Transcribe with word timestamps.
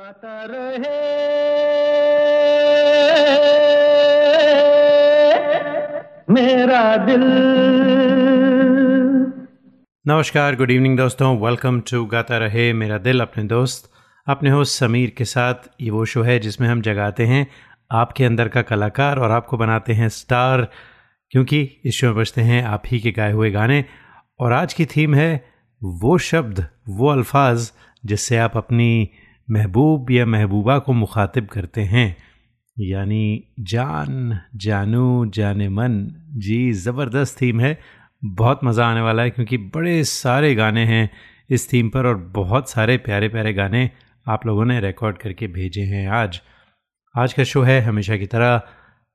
गाता 0.00 0.44
रहे। 0.50 0.98
मेरा 6.30 6.96
दिल। 6.96 7.24
नमस्कार 10.06 10.56
गुड 10.56 10.70
इवनिंग 10.70 10.96
दोस्तों। 10.96 11.36
वेलकम 11.40 11.80
टू 11.80 12.04
गाता 12.04 12.38
रहे, 12.38 12.72
मेरा 12.72 12.98
दिल 12.98 13.20
अपने 13.20 13.44
दोस्त। 13.44 13.90
अपने 14.26 14.50
होस्ट 14.50 14.78
समीर 14.80 15.10
के 15.10 15.24
साथ 15.24 15.54
ये 15.80 15.90
वो 15.90 16.04
शो 16.04 16.22
है 16.22 16.38
जिसमें 16.38 16.68
हम 16.68 16.80
जगाते 16.80 17.26
हैं 17.26 17.46
आपके 17.92 18.24
अंदर 18.24 18.48
का 18.48 18.62
कलाकार 18.62 19.18
और 19.18 19.30
आपको 19.30 19.56
बनाते 19.56 19.92
हैं 19.92 20.08
स्टार, 20.08 20.68
क्योंकि 21.30 21.62
इस 21.84 21.94
शो 21.94 22.06
में 22.06 22.16
बजते 22.16 22.40
हैं 22.40 22.64
आप 22.64 22.82
ही 22.86 23.00
के 23.00 23.12
गाए 23.12 23.32
हुए 23.32 23.50
गाने। 23.50 23.84
और 24.40 24.52
आज 24.52 24.74
की 24.74 24.86
थीम 24.86 25.14
है 25.14 25.32
वो 25.82 26.18
शब्द, 26.18 26.66
वो 26.88 27.08
अल्फाज 27.08 27.72
जिससे 28.04 28.36
आप 28.38 28.56
अपनी 28.56 29.10
महबूब 29.50 30.10
या 30.10 30.26
महबूबा 30.26 30.78
को 30.78 30.92
मुखातिब 30.92 31.46
करते 31.46 31.80
हैं। 31.84 32.16
यानी 32.76 33.44
जान, 33.60 34.38
जानू 34.56 35.26
जाने 35.28 35.68
मन 35.70 36.06
जी, 36.36 36.72
ज़बरदस्त 36.74 37.40
थीम 37.40 37.60
है। 37.60 37.78
बहुत 38.22 38.60
मज़ा 38.64 38.86
आने 38.86 39.00
वाला 39.00 39.22
है 39.22 39.30
क्योंकि 39.30 39.56
बड़े 39.74 40.02
सारे 40.04 40.54
गाने 40.54 40.84
हैं 40.86 41.08
इस 41.50 41.72
थीम 41.72 41.88
पर 41.88 42.06
और 42.06 42.16
बहुत 42.34 42.70
सारे 42.70 42.96
प्यारे 42.98 43.28
प्यारे 43.28 43.52
गाने 43.52 43.88
आप 44.26 44.46
लोगों 44.46 44.64
ने 44.64 44.80
रिकॉर्ड 44.80 45.18
करके 45.18 45.46
भेजे 45.48 45.82
हैं 45.84 46.06
आज। 46.14 46.40
आज 47.14 47.32
का 47.32 47.44
शो 47.44 47.62
है 47.62 47.80
हमेशा 47.80 48.16
की 48.16 48.26
तरह 48.26 48.60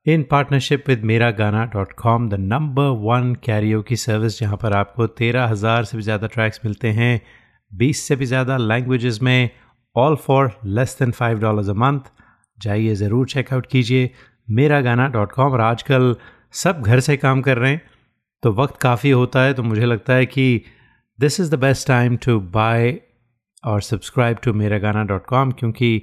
इन 0.06 0.22
partnership 0.22 0.88
with 0.88 1.04
Mera 1.04 1.30
Gaana 1.32 1.64
dot 1.66 1.92
com 1.92 2.28
the 2.28 2.34
number 2.40 2.88
one 3.02 3.34
Cairo 3.44 3.82
की 3.82 3.96
सर्विस 3.96 4.38
जहाँ 4.40 4.56
पर 4.56 4.72
आपको 4.72 5.06
तेरह 5.20 5.46
हज़ार 5.46 5.84
से 5.84 5.96
भी 5.96 6.02
ज़्यादा 6.02 6.26
ट्रैक्स 6.26 6.60
मिलते 6.64 6.88
हैं, 6.90 7.20
बीस 7.72 8.02
से 8.08 8.16
भी 8.16 8.26
ज़्यादा 8.26 8.56
लैंग्वेजेस 8.56 9.18
में 9.22 9.50
all 9.96 10.16
for 10.16 10.50
less 10.66 10.96
than 10.98 11.10
five 11.12 11.38
dollars 11.38 11.68
a 11.68 11.74
month 11.74 12.12
जाइए 12.58 12.94
ज़रूर 12.94 13.26
चेकआउट 13.28 13.66
कीजिए। 13.66 14.10
मेरा 14.50 14.80
गाना 14.80 15.06
डॉट 15.08 15.32
कॉम 15.32 15.52
और 15.52 15.60
आजकल 15.60 16.14
सब 16.54 16.82
घर 16.82 17.00
से 17.00 17.16
काम 17.16 17.40
कर 17.42 17.58
रहे 17.58 17.70
हैं। 17.72 17.82
तो 18.42 18.52
वक्त 18.52 18.76
काफ़ी 18.80 19.10
होता 19.10 19.42
है 19.42 19.54
तो 19.54 19.62
मुझे 19.62 19.86
लगता 19.86 20.14
है 20.14 20.26
कि 20.26 20.62
this 21.18 21.40
is 21.40 21.50
the 21.50 21.58
best 21.58 21.86
time 21.88 22.16
to 22.24 22.38
buy 22.52 22.98
और 23.64 23.80
subscribe 23.82 24.38
to 24.44 24.52
Mera 24.54 24.78
Gaana 24.78 25.02
dot 25.04 25.26
com 25.26 25.52
क्योंकि 25.52 26.02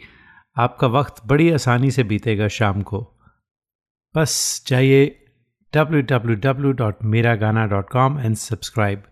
आपका 0.58 0.88
वक्त 0.90 1.22
बड़ी 1.26 1.50
आसानी 1.52 1.92
से 1.92 2.04
बीतेगा 2.04 2.48
शाम 2.50 2.82
को। 2.82 3.00
बस 4.16 4.64
जाइए 4.68 5.06
डब्ल्यू 5.74 6.02
डब्ल्यू 6.10 6.36
डब्ल्यू 6.42 6.72
डॉट 6.74 7.04
मेरा 7.14 7.36
गाना 7.36 7.66
डॉट 7.68 7.90
कॉम 7.90 8.20
एंड 8.20 8.36
सब्सक्राइब 8.38 9.04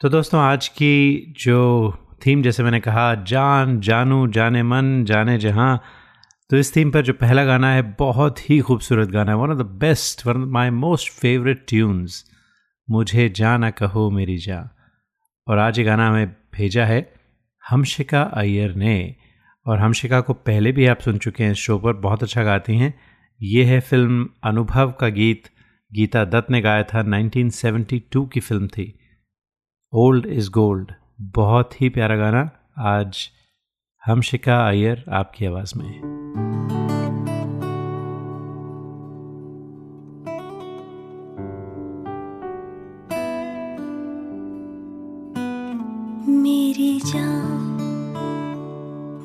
तो 0.00 0.08
दोस्तों, 0.08 0.40
आज 0.40 0.68
की 0.68 1.34
जो 1.38 1.94
थीम 2.26 2.42
जैसे 2.42 2.62
मैंने 2.62 2.80
कहा, 2.80 3.14
जान, 3.14 3.80
जानू, 3.80 4.28
जाने 4.28 4.62
मन, 4.62 5.04
जाने 5.04 5.38
जहाँ। 5.38 5.82
तो 6.50 6.56
इस 6.56 6.76
थीम 6.76 6.90
पर 6.90 7.02
जो 7.02 7.12
पहला 7.12 7.44
गाना 7.44 7.72
है, 7.72 7.82
बहुत 7.82 8.50
ही 8.50 8.60
खूबसूरत 8.60 9.08
गाना 9.08 9.32
है 9.32 9.38
one 9.38 9.50
of 9.50 9.58
the 9.58 9.62
best 9.62 10.26
one 10.26 10.42
of 10.42 10.48
my 10.48 10.70
most 10.70 11.12
favourite 11.12 11.64
tunes 11.68 12.24
मुझे 12.90 13.28
जाना 13.28 13.70
कहो 13.70 14.10
मेरी 14.10 14.38
जा 14.38 14.70
और 15.48 15.58
आज 15.58 15.78
ये 15.78 15.84
गाना 15.84 16.08
हमें 16.08 16.28
भेजा 16.28 16.84
है, 16.84 17.12
हमशिका 17.68 18.22
अय्यर 18.22 18.74
ने। 18.74 19.16
और 19.66 19.78
हमशिका 19.78 20.20
को 20.20 20.32
पहले 20.32 20.72
भी 20.72 20.86
आप 20.86 21.00
सुन 21.00 21.18
चुके 21.18 21.44
हैं 21.44 21.54
शो 21.54 21.78
पर, 21.78 21.92
बहुत 21.92 22.22
अच्छा 22.22 22.44
गाती 22.44 22.76
हैं। 22.76 23.00
ये 23.42 23.64
है 23.64 23.80
फ़िल्म 23.80 24.28
अनुभव 24.44 24.92
का 24.92 25.08
गीत। 25.08 25.42
गीता 25.94 26.24
दत्त 26.24 26.50
ने 26.50 26.60
गाया 26.60 26.82
था 26.82 27.02
1972 27.02 28.28
की 28.32 28.40
फ़िल्म 28.40 28.66
थी। 28.66 28.98
ओल्ड 29.92 30.26
इज़ 30.26 30.50
गोल्ड 30.50 30.92
बहुत 31.20 31.80
ही 31.80 31.88
प्यारा 31.88 32.16
गाना। 32.16 32.50
आज 32.78 33.30
हम 34.06 34.20
शिका 34.20 34.68
अय्यर 34.68 35.04
आपकी 35.12 35.46
आवाज़ 35.46 35.72
में 35.78 36.22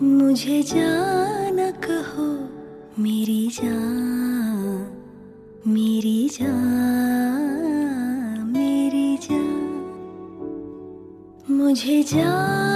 मुझे 0.02 0.64
जान। 0.64 1.07
मुझे 11.78 12.02
जाना 12.10 12.67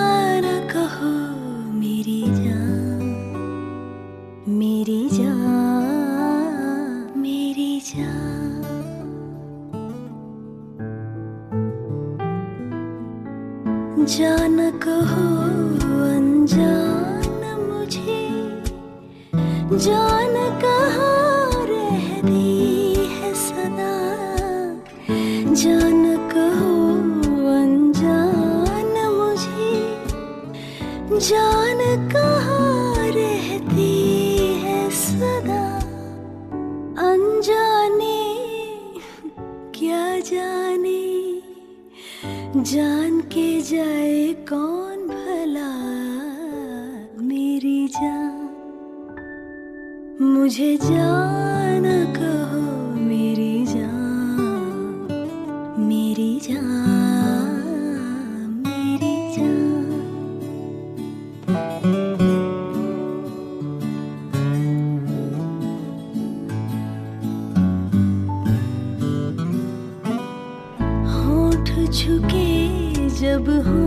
जब 73.41 73.49
होठों 73.49 73.80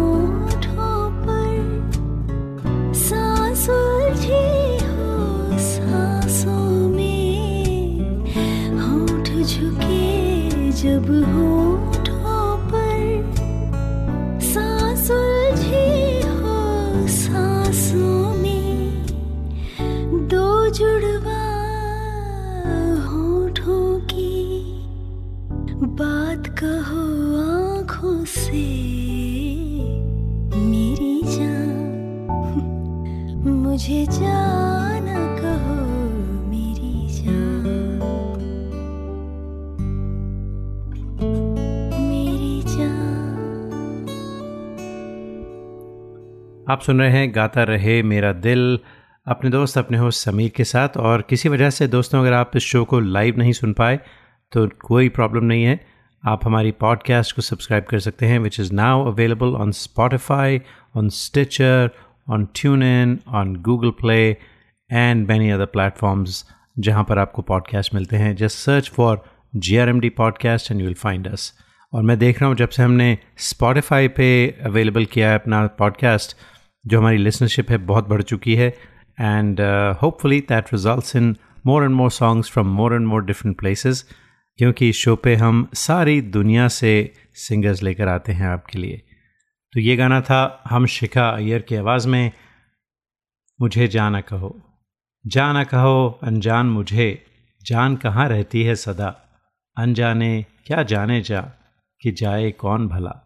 आप 46.74 46.80
सुन 46.80 47.00
रहे 47.00 47.10
हैं 47.10 47.34
गाता 47.34 47.62
रहे 47.62 48.02
मेरा 48.02 48.32
दिल। 48.44 48.78
अपने 49.26 49.50
दोस्त, 49.50 49.76
अपने 49.78 49.98
होस्ट 49.98 50.24
समीर 50.24 50.50
के 50.56 50.64
साथ। 50.64 50.96
और 50.98 51.22
किसी 51.22 51.48
वजह 51.48 51.70
से 51.70 51.86
दोस्तों, 51.88 52.20
अगर 52.20 52.32
आप 52.32 52.56
इस 52.56 52.62
शो 52.62 52.84
को 52.84 52.98
लाइव 53.00 53.36
नहीं 53.38 53.52
सुन 53.52 53.72
पाए 53.72 53.98
तो 54.52 54.66
कोई 54.84 55.08
प्रॉब्लम 55.08 55.44
नहीं 55.44 55.64
है। 55.64 55.78
आप 56.22 56.46
हमारी 56.46 56.70
पॉडकास्ट 56.80 57.34
को 57.36 57.42
सब्सक्राइब 57.42 57.84
कर 57.84 57.98
सकते 57.98 58.26
हैं 58.26 58.38
which 58.38 58.58
is 58.60 58.72
now 58.72 59.04
available 59.06 59.54
on 59.56 59.72
Spotify 59.72 60.60
on 60.96 61.08
Stitcher 61.16 61.90
on 62.28 62.48
TuneIn 62.82 63.18
on 63.32 63.54
Google 63.62 63.90
play 64.00 64.18
and 64.90 65.26
many 65.28 65.50
other 65.50 65.66
platforms 65.66 66.44
जहाँ 66.78 67.04
पर 67.04 67.18
आपको 67.18 67.42
पॉडकास्ट 67.42 67.94
मिलते 67.94 68.16
हैं। 68.16 68.34
Just 68.36 68.58
search 68.58 68.90
for 68.90 69.22
G 69.56 69.76
R 69.76 69.88
M 69.88 70.00
D 70.00 70.08
podcast 70.18 70.70
and 70.70 70.80
you 70.80 70.86
will 70.86 70.96
find 71.02 71.28
us 71.28 71.52
और 71.92 72.02
मैं 72.02 72.18
देख 72.18 72.40
रहा 72.40 72.48
हूँ, 72.48 72.56
जब 72.56 72.68
से 72.68 72.82
हमने 72.82 73.16
स्पॉटिफाई 73.38 74.08
पे 74.08 74.26
अवेलेबल 74.64 75.04
किया 75.04 75.28
है 75.28 75.34
अपना 75.34 75.66
पॉडकास्ट 75.78 76.36
जो 76.86 76.98
हमारी 76.98 77.16
लिसनरशिप 77.16 77.70
है, 77.70 77.76
बहुत 77.76 78.08
बढ़ 78.08 78.22
चुकी 78.22 78.54
है। 78.54 78.68
And 79.20 79.60
hopefully 80.02 80.40
that 80.40 80.64
results 80.72 81.16
in 81.16 81.36
more 81.66 81.84
and 81.84 81.92
more 81.92 82.10
songs 82.10 82.50
from 82.50 82.66
more 82.66 82.94
and 82.94 83.06
more 83.06 83.24
different 83.24 83.58
places 83.58 84.04
क्योंकि 84.56 84.88
इस 84.88 84.96
शो 84.96 85.16
पे 85.16 85.34
हम 85.34 85.68
सारी 85.74 86.20
दुनिया 86.20 86.68
से 86.68 87.12
सिंगर्स 87.34 87.82
लेकर 87.82 88.08
आते 88.08 88.32
हैं 88.32 88.46
आपके 88.46 88.78
लिए। 88.78 89.02
तो 89.72 89.80
ये 89.80 89.96
गाना 89.96 90.20
था 90.20 90.62
हम 90.70 90.86
शिखा 90.86 91.28
अय्यर 91.28 91.62
की 91.62 91.74
आवाज़ 91.74 92.08
में। 92.08 92.32
मुझे 93.60 93.88
जाना 93.88 94.20
कहो 94.20 94.60
जाना 95.26 95.64
कहो, 95.64 96.20
अनजान 96.22 96.66
मुझे। 96.66 97.26
जान 97.62 97.96
कहाँ 97.96 98.28
रहती 98.28 98.62
है 98.62 98.74
सदा? 98.74 99.20
अनजाने 99.76 100.46
क्या 100.66 100.82
जाने 100.82 101.20
जा 101.20 101.40
कि 102.00 102.12
जाए 102.12 102.50
कौन 102.50 102.88
भला? 102.88 103.23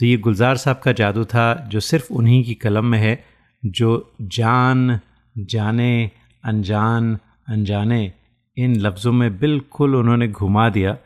तो 0.00 0.06
ये 0.06 0.16
गुलजार 0.16 0.56
साहब 0.56 0.78
का 0.78 0.92
जादू 0.92 1.24
था, 1.24 1.66
जो 1.68 1.80
सिर्फ़ 1.80 2.12
उन्हीं 2.12 2.44
की 2.44 2.54
कलम 2.54 2.84
में 2.84 2.98
है, 2.98 3.24
जो 3.66 4.12
जान, 4.22 5.00
जाने, 5.38 6.10
अनजान, 6.44 7.18
अनजाने, 7.48 8.12
इन 8.56 8.76
लफ्ज़ों 8.76 9.12
में 9.12 9.38
बिल्कुल 9.38 9.96
उन्होंने 9.96 10.28
घुमा 10.28 10.68
दिया, 10.68 10.96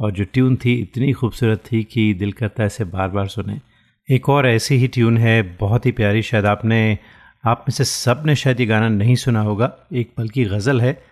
और 0.00 0.12
जो 0.12 0.24
ट्यून 0.24 0.56
थी 0.56 0.74
इतनी 0.74 1.12
खूबसूरत 1.12 1.62
थी 1.72 1.84
कि 1.84 2.14
दिल 2.14 2.32
करता 2.32 2.62
है 2.62 2.66
इसे 2.66 2.84
बार 2.84 3.08
बार 3.08 3.26
सुने। 3.26 3.60
एक 4.08 4.28
और 4.28 4.46
ऐसी 4.46 4.74
ही 4.74 4.88
ट्यून 4.88 5.18
है, 5.18 5.42
बहुत 5.42 5.86
ही 5.86 5.92
प्यारी, 5.92 6.22
शायद 6.22 6.46
आपने, 6.46 6.98
आप 7.44 7.64
में 7.68 7.72
से 7.72 7.84
सबने 7.84 8.34
शायद 8.34 8.60
ये 8.60 8.66
गाना 8.66 8.88
नहीं 8.88 9.16
सुना 9.16 9.40
होगा। 9.40 9.72
एक 9.92 10.10
बल्कि 10.18 10.44
गज़ल 10.44 10.80
है, 10.80 11.02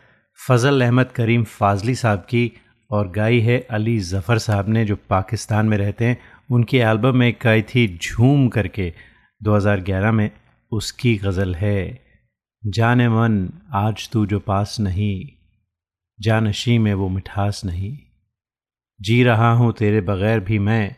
फ़ज़ल 0.48 0.84
अहमद 0.84 1.06
करीम 1.06 1.44
फाजली 1.44 1.94
साहब 1.94 2.18
की, 2.18 2.52
और 2.90 3.10
गाई 3.10 3.40
है 3.40 3.66
अली 3.70 3.98
ज़फ़र 3.98 4.38
साहब 4.38 4.68
ने, 4.68 4.84
जो 4.84 4.96
पाकिस्तान 4.96 5.66
में 5.66 5.78
रहते 5.78 6.04
हैं 6.04 6.20
उनकी 6.50 6.78
एल्बम 6.78 7.16
में 7.16 7.28
एक 7.28 7.38
गाई 7.44 7.62
थी 7.62 7.98
झूम 8.02 8.48
करके। 8.48 8.92
2011 9.42 10.12
में 10.12 10.30
उसकी 10.72 11.14
गज़ल 11.16 11.54
है, 11.54 12.00
जाने 12.66 13.08
मन, 13.08 13.48
आज 13.72 14.08
तू 14.12 14.26
जो 14.26 14.40
पास 14.40 14.76
नहीं 14.80 15.26
जानशी 16.18 16.78
में 16.78 16.94
वो 16.94 17.08
मिठास 17.08 17.64
नहीं। 17.64 17.96
जी 19.00 19.22
रहा 19.22 19.52
हूँ 19.52 19.72
तेरे 19.72 20.00
बग़ैर 20.00 20.40
भी 20.40 20.58
मैं, 20.58 20.96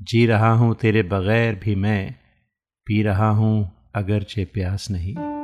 जी 0.00 0.26
रहा 0.26 0.52
हूँ 0.52 0.74
तेरे 0.74 1.02
बग़ैर 1.02 1.54
भी 1.54 1.74
मैं, 1.74 2.14
पी 2.86 3.02
रहा 3.02 3.30
हूँ 3.30 3.70
अगरचे 3.94 4.44
प्यास 4.44 4.90
नहीं। 4.90 5.37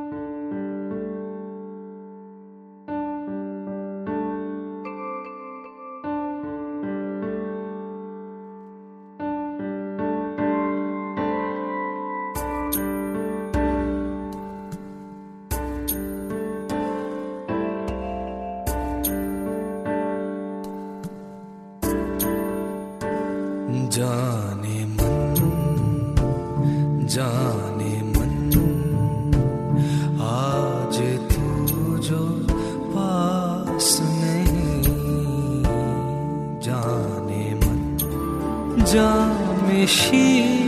气 40.04 40.63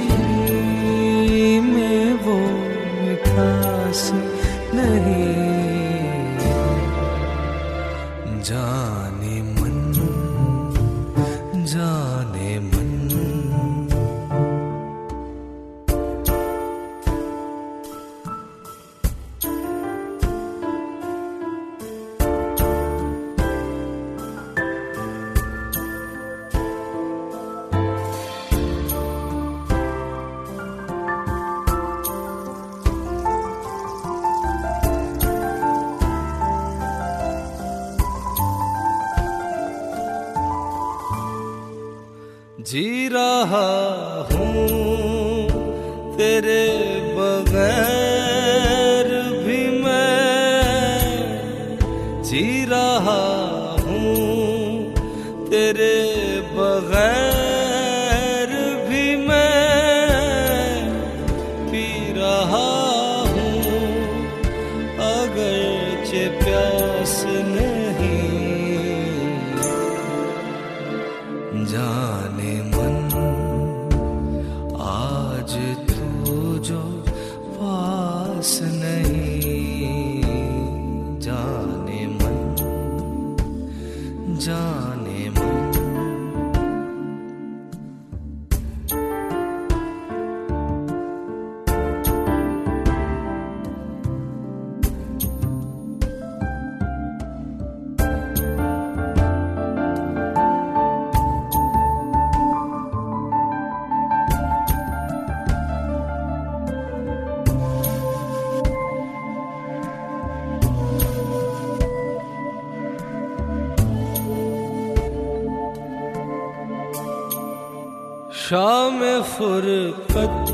शाम 118.47 119.01
फुरकत 119.29 120.51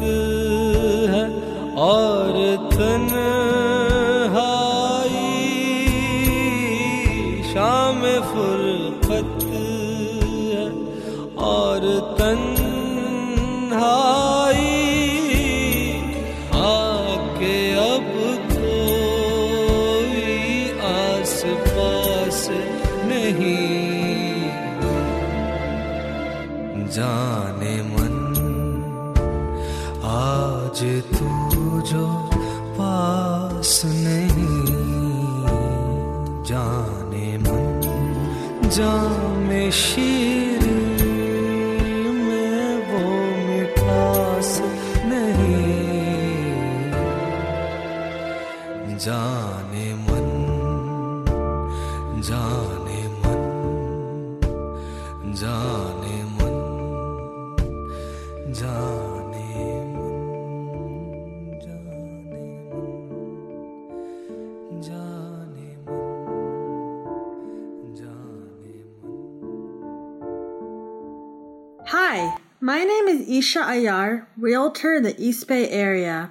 है 1.12 1.24
और 1.86 2.36
तन्हाई 2.72 3.81
Isha 73.52 73.64
Ayar, 73.66 74.24
realtor 74.38 74.94
in 74.94 75.02
the 75.02 75.14
East 75.22 75.46
Bay 75.46 75.68
area. 75.68 76.30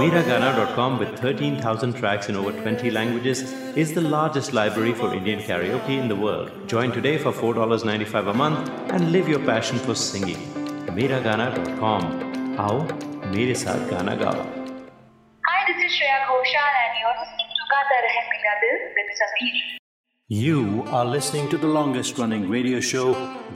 Miragana.com 0.00 0.98
with 0.98 1.18
13,000 1.18 1.94
tracks 1.94 2.28
in 2.28 2.36
over 2.36 2.52
20 2.52 2.90
languages 2.90 3.42
is 3.76 3.92
the 3.94 4.00
largest 4.00 4.52
library 4.52 4.92
for 4.94 5.12
Indian 5.14 5.40
karaoke 5.40 5.98
in 5.98 6.08
the 6.08 6.16
world. 6.16 6.50
Join 6.68 6.92
today 6.92 7.16
for 7.18 7.32
$4.95 7.32 8.30
a 8.30 8.34
month 8.34 8.70
and 8.90 9.12
live 9.12 9.28
your 9.28 9.40
passion 9.40 9.78
for 9.78 9.94
singing. 9.94 10.38
Miragana.com. 11.00 12.04
आओ 12.64 12.76
मेरे 13.32 13.54
साथ 13.62 13.80
गाना 13.88 14.14
गाओ 14.20 14.44
Hi, 15.48 15.58
this 15.70 15.80
is 15.86 15.96
Shreya 15.96 16.20
Ghoshal 16.28 16.76
and 16.84 16.94
you're 17.00 17.16
listening 17.22 17.50
to 17.56 17.66
Gata 17.72 17.98
Rahe 18.04 18.22
Mera 18.30 18.54
Dil 18.62 18.78
with 18.98 19.10
Sameer. 19.18 19.58
You 20.28 20.62
are 21.00 21.04
listening 21.04 21.50
to 21.50 21.58
the 21.64 21.72
longest 21.78 22.18
running 22.22 22.48
radio 22.54 22.80
show 22.92 23.04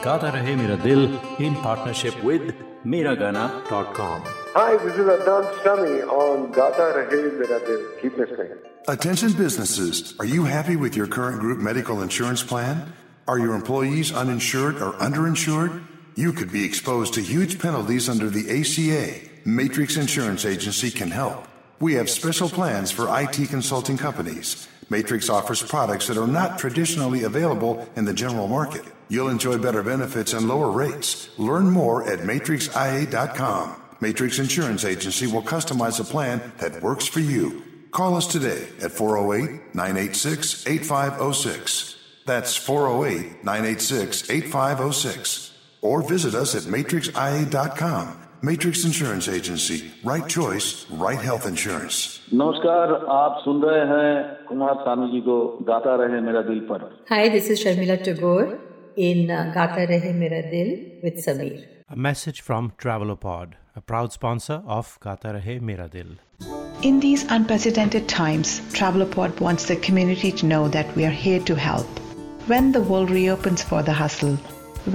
Gata 0.05 0.33
Rahe 0.37 0.53
Mera 0.61 0.77
Dil 0.85 1.07
in 1.49 1.57
partnership 1.69 2.23
with 2.31 2.53
Miragana.com. 2.85 4.23
Hi, 4.58 4.78
this 4.78 4.94
is 4.94 5.02
Adnan 5.02 5.64
Sami 5.66 6.02
on 6.04 6.50
Gata 6.54 6.94
Rahe. 6.96 8.02
Keep 8.02 8.16
listening. 8.16 8.54
Attention 8.88 9.34
businesses. 9.34 10.16
Are 10.18 10.24
you 10.24 10.46
happy 10.46 10.78
with 10.78 10.96
your 10.96 11.08
current 11.08 11.42
group 11.42 11.60
medical 11.60 12.02
insurance 12.02 12.42
plan? 12.42 12.94
Are 13.28 13.38
your 13.38 13.54
employees 13.54 14.14
uninsured 14.14 14.76
or 14.82 14.94
underinsured? 14.94 15.84
You 16.16 16.32
could 16.32 16.54
be 16.54 16.64
exposed 16.64 17.16
to 17.16 17.22
huge 17.22 17.60
penalties 17.60 18.08
under 18.08 18.30
the 18.30 18.48
ACA. 18.62 19.30
Matrix 19.44 19.98
Insurance 19.98 20.46
Agency 20.46 20.90
can 20.90 21.12
help. 21.12 21.46
We 21.82 21.96
have 21.96 22.10
special 22.10 22.48
plans 22.48 22.92
for 22.92 23.10
IT 23.20 23.50
consulting 23.50 23.98
companies. 23.98 24.70
Matrix 24.90 25.30
offers 25.30 25.64
products 25.64 26.08
that 26.08 26.18
are 26.18 26.28
not 26.28 26.60
traditionally 26.60 27.24
available 27.24 27.86
in 27.98 28.06
the 28.06 28.14
general 28.14 28.48
market. 28.48 28.86
You'll 29.10 29.28
enjoy 29.28 29.58
better 29.58 29.84
benefits 29.84 30.32
and 30.32 30.48
lower 30.48 30.72
rates. 30.72 31.28
Learn 31.38 31.70
more 31.70 32.10
at 32.10 32.20
matrixia.com. 32.20 33.82
Matrix 34.05 34.39
Insurance 34.39 34.85
Agency 34.85 35.27
will 35.27 35.43
customize 35.43 36.01
a 36.01 36.05
plan 36.05 36.41
that 36.59 36.83
works 36.83 37.07
for 37.07 37.21
you. 37.21 37.63
Call 37.91 38.17
us 38.17 38.27
today 38.27 38.69
at 38.83 38.93
408 38.93 39.75
986 39.75 40.67
8506. 40.67 41.97
That's 42.27 42.57
408 42.57 43.45
986 43.45 44.31
8506. 44.31 45.53
Or 45.83 46.03
visit 46.03 46.35
us 46.35 46.55
at 46.55 46.63
matrixia.com. 46.65 48.17
Matrix 48.43 48.85
Insurance 48.87 49.29
Agency. 49.29 49.91
Right 50.03 50.27
choice, 50.27 50.87
right 50.91 51.19
health 51.21 51.47
insurance. 51.47 52.21
नमस्कार 52.33 52.93
आप 53.15 53.41
सुन 53.45 53.63
रहे 53.65 53.81
हैं 53.91 54.47
कुमार 54.49 54.75
सानू 54.87 55.07
जी 55.13 55.21
को 55.29 55.37
गाता 55.71 55.97
रहे 56.03 56.21
मेरा 56.29 56.43
दिल 56.49 56.61
पर 56.71 56.89
Hi, 57.11 57.29
this 57.29 57.51
is 57.51 57.63
Sharmila 57.65 57.99
Tagore 58.03 58.59
in 58.97 59.31
uh, 59.31 59.53
Gata 59.55 59.87
Rahe 59.93 60.15
Mera 60.15 60.41
Dil 60.51 60.71
with 61.03 61.23
Sameer. 61.27 61.74
A 61.88 61.96
message 61.96 62.42
from 62.42 62.72
Travelopod, 62.80 63.54
a 63.76 63.80
proud 63.80 64.12
sponsor 64.12 64.64
of 64.66 64.98
Gata 65.02 65.28
Rahe 65.28 65.62
Mera 65.62 65.88
Dil. 65.88 66.16
In 66.82 67.00
these 67.00 67.26
unprecedented 67.26 68.10
times, 68.10 68.60
Travelopod 68.74 69.40
wants 69.40 69.68
the 69.68 69.76
community 69.76 70.32
to 70.32 70.48
know 70.48 70.68
that 70.70 70.96
we 70.96 71.06
are 71.06 71.12
here 71.12 71.40
to 71.42 71.54
help. 71.54 71.86
When 72.48 72.72
the 72.72 72.82
world 72.82 73.12
reopens 73.12 73.62
for 73.62 73.84
the 73.84 73.94
hustle, 73.94 74.36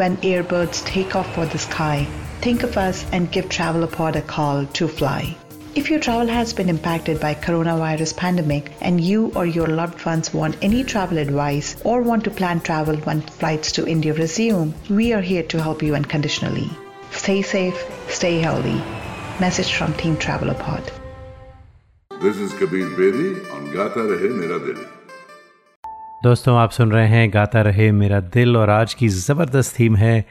when 0.00 0.16
airbirds 0.16 0.84
take 0.84 1.14
off 1.14 1.32
for 1.32 1.46
the 1.46 1.58
sky, 1.58 2.08
think 2.40 2.64
of 2.64 2.76
us 2.76 3.06
and 3.12 3.30
give 3.30 3.48
Travelopod 3.48 4.16
a 4.16 4.22
call 4.22 4.66
to 4.66 4.88
fly. 4.88 5.36
If 5.75 5.89
your 5.89 5.99
travel 5.99 6.27
has 6.27 6.53
been 6.53 6.69
impacted 6.69 7.19
by 7.19 7.35
coronavirus 7.35 8.15
pandemic 8.15 8.71
and 8.81 9.01
you 9.01 9.31
or 9.35 9.45
your 9.45 9.67
loved 9.67 10.05
ones 10.05 10.33
want 10.33 10.57
any 10.61 10.83
travel 10.83 11.17
advice 11.17 11.75
or 11.83 12.01
want 12.01 12.23
to 12.23 12.31
plan 12.31 12.61
travel 12.61 12.95
when 13.07 13.21
flights 13.21 13.71
to 13.73 13.85
India 13.85 14.13
resume, 14.13 14.73
we 14.89 15.11
are 15.13 15.21
here 15.21 15.43
to 15.43 15.61
help 15.61 15.83
you 15.83 15.93
unconditionally. 15.95 16.69
Stay 17.11 17.41
safe, 17.41 17.85
stay 18.07 18.39
healthy. 18.39 18.81
Message 19.39 19.73
from 19.73 19.93
Team 19.95 20.15
Travelopod. 20.15 20.91
This 22.21 22.37
is 22.37 22.53
Kabir 22.53 22.87
Bedi 22.97 23.29
on 23.53 23.71
Gata 23.73 23.99
Rahe 24.11 24.29
Mera 24.41 24.59
Dil. 24.67 24.79
दोस्तों 26.23 26.57
आप 26.57 26.71
सुन 26.71 26.91
रहे 26.91 27.07
हैं 27.07 27.33
गाता 27.33 27.61
रहे 27.61 27.91
मेरा 27.91 28.19
दिल 28.33 28.57
और 28.57 28.69
आज 28.69 28.93
की 28.99 29.07
ज़बरदस्त 29.07 29.79
थीम 29.79 29.95
है 29.95 30.25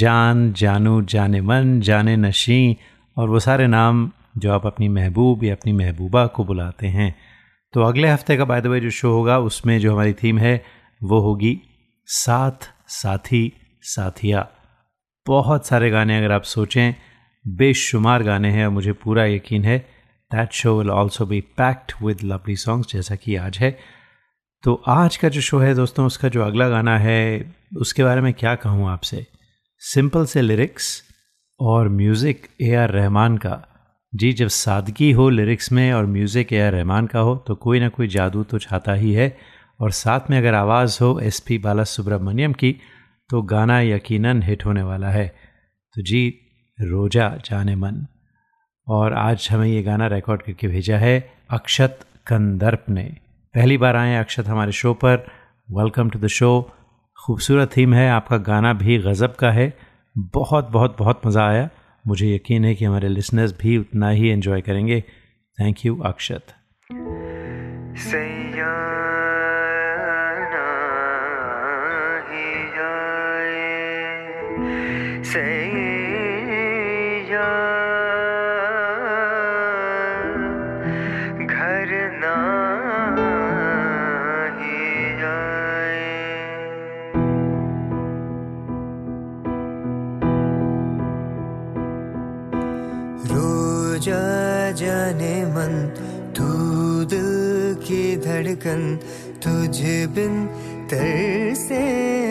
जान 0.00 0.52
जानू 0.60 1.00
जाने 1.12 1.40
मन 1.40 1.80
जाने 1.88 2.16
नशी 2.16 2.76
और 3.18 3.28
वो 3.28 3.40
सारे 3.46 3.66
नाम 3.66 4.10
जो 4.37 4.51
आप 4.51 4.65
अपनी 4.65 4.87
महबूब 4.89 5.43
या 5.43 5.55
अपनी 5.55 5.73
महबूबा 5.73 6.25
को 6.27 6.43
बुलाते 6.43 6.87
हैं 6.87 7.15
तो 7.73 7.81
अगले 7.81 8.07
हफ़्ते 8.07 8.37
का 8.37 8.45
बाय 8.45 8.61
द 8.61 8.67
वे 8.67 8.79
जो 8.79 8.89
शो 8.89 9.11
होगा, 9.11 9.37
उसमें 9.39 9.79
जो 9.79 9.91
हमारी 9.91 10.13
थीम 10.13 10.37
है, 10.37 10.63
वो 11.03 11.19
होगी 11.19 11.61
साथ 12.07 12.69
साथी 12.87 13.51
साथिया। 13.83 14.47
बहुत 15.27 15.67
सारे 15.67 15.89
गाने 15.89 16.17
अगर 16.17 16.31
आप 16.31 16.43
सोचें, 16.43 16.93
बेशुमार 17.45 18.23
गाने 18.23 18.51
हैं 18.51 18.65
और 18.65 18.71
मुझे 18.71 18.93
पूरा 18.93 19.25
यकीन 19.25 19.65
है 19.65 19.77
that 20.31 20.51
show 20.51 20.77
will 20.77 20.89
also 20.91 21.25
be 21.25 21.41
packed 21.57 22.05
with 22.05 22.23
lovely 22.23 22.55
songs 22.55 22.93
जैसा 22.93 23.15
कि 23.15 23.35
आज 23.35 23.57
है। 23.57 23.77
तो 24.63 24.81
आज 24.87 25.17
का 25.17 25.29
जो 25.29 25.41
शो 25.41 25.59
है 25.59 25.73
दोस्तों, 25.75 26.05
उसका 26.05 26.29
जो 26.29 26.43
अगला 26.43 26.69
गाना 26.69 26.97
है, 26.97 27.53
उसके 27.77 28.03
बारे 28.03 28.21
में 28.21 28.33
क्या 28.33 28.55
कहूँ 28.55 28.89
आपसे? 28.89 29.25
सिंपल 29.81 30.25
से 30.25 30.41
लिरिक्स 30.41 31.03
और 31.59 31.89
म्यूज़िक 31.89 32.47
ए 32.61 32.73
आर 32.75 32.91
रहमान 32.91 33.37
का। 33.37 33.63
जी, 34.15 34.31
जब 34.33 34.47
सादगी 34.47 35.11
हो 35.11 35.29
लिरिक्स 35.29 35.71
में 35.71 35.91
और 35.93 36.05
म्यूज़िक 36.05 36.53
ए 36.53 36.69
रहमान 36.69 37.07
का 37.07 37.19
हो 37.19 37.35
तो 37.47 37.55
कोई 37.55 37.79
ना 37.79 37.89
कोई 37.89 38.07
जादू 38.07 38.43
तो 38.43 38.59
छाता 38.59 38.93
ही 38.93 39.11
है। 39.13 39.35
और 39.79 39.91
साथ 39.91 40.29
में 40.29 40.37
अगर 40.37 40.53
आवाज़ 40.53 40.97
हो 41.01 41.19
एस 41.19 41.39
पी 41.39 41.57
बाला 41.57 41.83
सुब्रमण्यम 41.83 42.53
की 42.53 42.71
तो 43.29 43.41
गाना 43.41 43.79
यकीनन 43.81 44.41
हिट 44.43 44.65
होने 44.65 44.83
वाला 44.83 45.09
है। 45.09 45.27
तो 45.95 46.01
जी, 46.01 46.27
रोजा 46.77 47.29
जाने 47.45 47.75
मन। 47.75 48.05
और 48.87 49.13
आज 49.13 49.47
हमें 49.51 49.67
ये 49.67 49.81
गाना 49.83 50.07
रिकॉर्ड 50.07 50.41
करके 50.41 50.67
भेजा 50.67 50.97
है 50.97 51.19
अक्षत 51.49 51.99
कंदर्प 52.27 52.85
ने। 52.89 53.03
पहली 53.55 53.77
बार 53.77 53.95
आए 53.95 54.15
अक्षत 54.15 54.47
हमारे 54.47 54.71
शो 54.71 54.93
पर। 54.93 55.25
वेलकम 55.69 56.09
टू 56.09 56.19
द 56.19 56.27
शो 56.29 56.61
खूबसूरत 57.17 57.77
थीम 57.77 57.93
है, 57.93 58.09
आपका 58.09 58.37
गाना 58.39 58.73
भी 58.75 58.97
गज़ब 58.99 59.35
का 59.39 59.51
है। 59.51 59.73
बहुत 60.15 60.69
बहुत 60.69 60.95
बहुत 60.99 61.21
मज़ा 61.27 61.47
आया। 61.47 61.69
मुझे 62.07 62.35
यकीन 62.35 62.65
है 62.65 62.75
कि 62.75 62.85
हमारे 62.85 63.09
लिसनर्स 63.09 63.55
भी 63.61 63.77
उतना 63.77 64.09
ही 64.09 64.29
एंजॉय 64.29 64.61
करेंगे। 64.61 65.03
Thank 65.61 65.85
you 65.85 65.97
Akshat. 65.97 66.43
धड़कन 98.55 98.83
तुझे 99.43 99.95
बिन 100.07 100.45
तरसे 100.87 101.83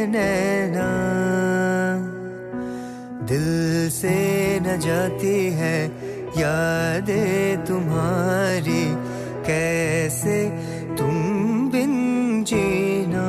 नैना। 0.06 0.88
दिल 3.28 3.90
से 3.90 4.16
न 4.60 4.78
जाती 4.80 5.36
है 5.52 5.78
यादें 6.38 7.64
तुम्हारी, 7.64 8.84
कैसे 9.46 10.38
तुम 10.96 11.14
बिन 11.70 11.92
जीना। 12.44 13.28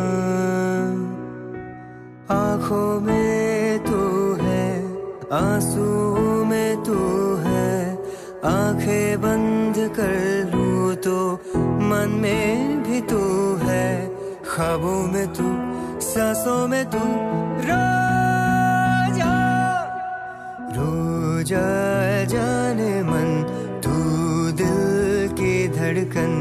आँखों 2.31 2.99
में 3.01 3.79
तू 3.85 4.01
है, 4.41 4.67
आँसू 5.33 5.89
में 6.45 6.83
तू 6.83 6.99
है, 7.45 7.75
आँखें 8.45 9.21
बंद 9.21 9.75
कर 9.99 10.51
लूँ 10.53 10.95
तो 10.95 11.17
मन 11.55 12.19
में 12.21 12.74
भी 12.95 13.01
तू 13.01 13.55
है 13.55 14.07
खाबों 14.45 15.07
में 15.07 15.27
तू, 15.27 15.45
सांसों 16.01 16.67
में 16.67 16.85
तू, 16.85 16.99
रोजा। 17.67 19.33
रोजा 20.77 21.65
जाने 22.23 23.03
मन, 23.03 23.29
तू 23.83 23.95
दिल 24.63 25.27
की 25.33 25.67
धड़कन, 25.67 26.33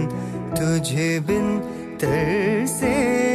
तुझे 0.56 1.20
बिन 1.20 1.58
तरसे 2.00 2.94
नैना 2.94 3.33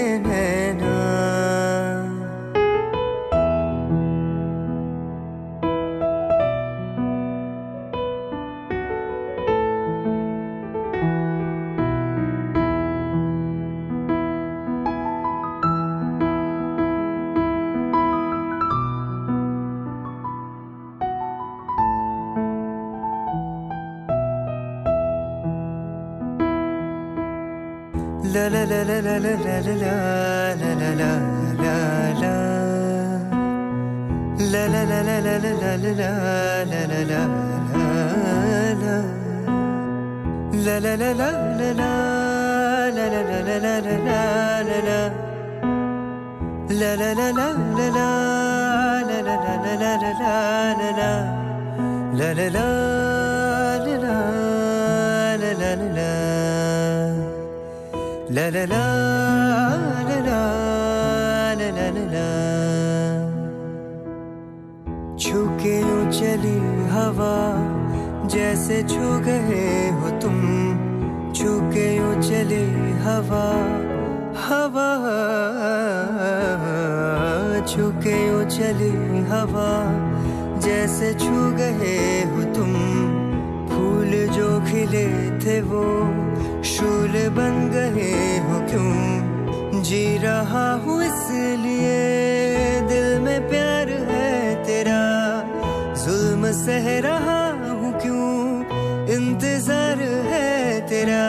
इंतज़ार 99.39 99.99
है 100.27 100.87
तेरा, 100.87 101.25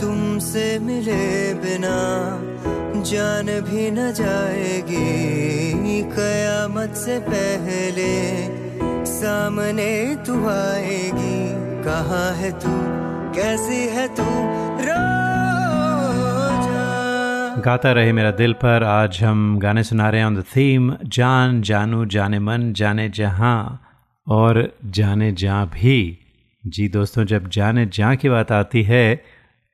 तुमसे 0.00 0.78
मिले 0.78 1.54
बिना 1.54 1.94
जान 3.02 3.46
भी 3.60 3.90
न 3.90 4.12
जाएगी। 4.12 6.02
कयामत 6.14 6.94
से 6.94 7.18
पहले 7.18 8.12
सामने 9.04 10.16
तू 10.26 10.34
आएगी। 10.46 11.40
कहाँ 11.82 12.30
है 12.34 12.50
तू? 12.60 12.74
कैसी 13.34 13.80
है 13.88 14.06
तू? 14.14 14.28
गाता 17.62 17.92
रहे 17.92 18.12
मेरा 18.12 18.30
दिल 18.30 18.52
पर, 18.52 18.84
आज 18.84 19.22
हम 19.24 19.58
गाने 19.58 19.82
सुना 19.82 20.08
रहे 20.08 20.20
हैं 20.20 20.26
ऑन 20.26 20.36
द 20.36 20.44
थीम 20.56 20.94
जान, 21.04 21.62
जानू, 21.62 22.04
जाने 22.06 22.38
मन, 22.38 22.72
जाने 22.72 23.08
जहाँ, 23.08 23.82
और 24.26 24.72
जाने 24.84 25.32
जहाँ 25.32 25.66
भी। 25.66 26.24
जी 26.64 26.88
दोस्तों, 26.88 27.24
जब 27.24 27.48
जाने 27.48 27.86
जहाँ 27.86 28.16
की 28.16 28.28
बात 28.28 28.52
आती 28.52 28.82
है 28.82 29.24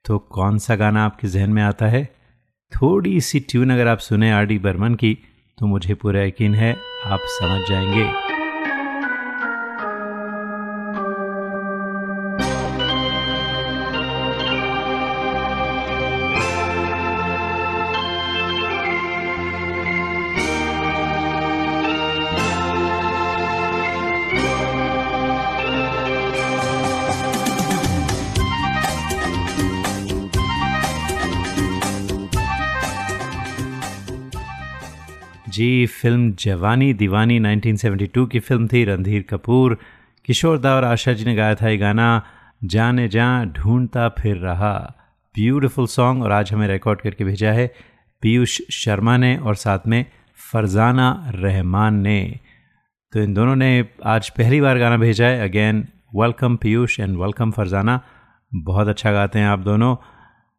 तो 0.04 0.18
कौन 0.18 0.58
सा 0.58 0.74
गाना 0.76 1.04
आपके 1.04 1.28
जहन 1.28 1.50
में 1.50 1.62
आता 1.62 1.86
है? 1.86 2.04
थोड़ी 2.72 3.20
सी 3.20 3.40
ट्यून 3.40 3.70
अगर 3.70 3.88
आप 3.88 3.98
सुने 3.98 4.30
आर 4.32 4.44
डी 4.46 4.58
बर्मन 4.58 4.94
की 4.94 5.18
तो 5.58 5.66
मुझे 5.66 5.94
पूरा 5.94 6.22
यकीन 6.22 6.54
है 6.54 6.72
आप 7.06 7.20
समझ 7.22 7.68
जाएँगे। 7.68 8.33
जी, 35.54 35.86
फ़िल्म 35.86 36.32
जवानी 36.38 36.94
दीवानी 36.94 37.40
1972 37.40 38.28
की 38.28 38.38
फ़िल्म 38.38 38.68
थी, 38.68 38.84
रणधीर 38.84 39.22
कपूर, 39.22 39.78
किशोर 40.24 40.58
दा 40.58 40.74
और 40.74 40.84
आशा 40.84 41.12
जी 41.12 41.24
ने 41.24 41.34
गाया 41.34 41.54
था 41.54 41.68
ये 41.68 41.76
गाना, 41.76 42.22
जाने 42.64 43.08
जा 43.08 43.44
ढूंढता 43.44 44.08
फिर 44.08 44.36
रहा। 44.36 44.94
ब्यूटीफुल 45.34 45.86
सॉन्ग 45.86 46.22
और 46.22 46.32
आज 46.32 46.52
हमें 46.52 46.68
रिकॉर्ड 46.68 47.00
करके 47.00 47.24
भेजा 47.24 47.52
है 47.52 47.74
पीयूष 48.22 48.60
शर्मा 48.70 49.16
ने 49.16 49.36
और 49.36 49.54
साथ 49.54 49.78
में 49.86 50.06
फरजाना 50.52 51.30
रहमान 51.34 51.94
ने। 51.94 52.40
तो 53.12 53.20
इन 53.20 53.34
दोनों 53.34 53.56
ने 53.56 53.84
आज 54.04 54.28
पहली 54.30 54.60
बार 54.60 54.78
गाना 54.78 54.96
भेजा 54.96 55.26
है। 55.26 55.48
Again 55.48 55.88
welcome 56.14 56.56
Piyush 56.56 57.00
and 57.00 57.16
welcome 57.16 57.50
Farzana. 57.50 58.00
बहुत 58.54 58.88
अच्छा 58.88 59.12
गाते 59.12 59.38
हैं 59.38 59.46
आप 59.46 59.58
दोनों। 59.58 59.96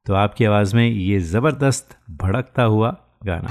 तो 0.05 0.13
आपकी 0.13 0.45
आवाज़ 0.45 0.75
में 0.75 0.87
ये 0.87 1.19
ज़बरदस्त 1.19 1.97
भड़कता 2.11 2.63
हुआ 2.63 2.97
गाना। 3.25 3.49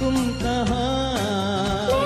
तुम 0.00 0.14
कहाँ? 0.42 1.97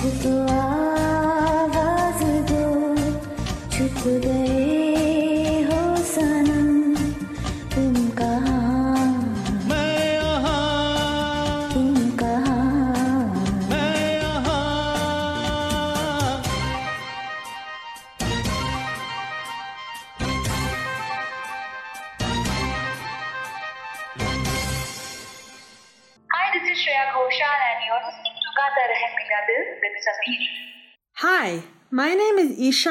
Thank 0.00 0.24
you. 0.24 0.47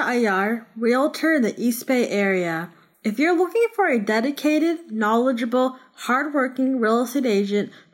Ayar, 0.08 0.66
realtor 0.78 1.34
in 1.34 1.42
the 1.42 1.54
East 1.62 1.86
Bay 1.86 2.08
area. 2.08 2.72
If 3.04 3.20
you're 3.20 3.38
looking 3.38 3.68
for 3.76 3.90
a 3.90 4.00
dedicated, 4.00 4.90
knowledgeable, 4.90 5.78
hardworking 5.96 6.80
real 6.80 7.02
estate 7.02 7.26
agent 7.26 7.74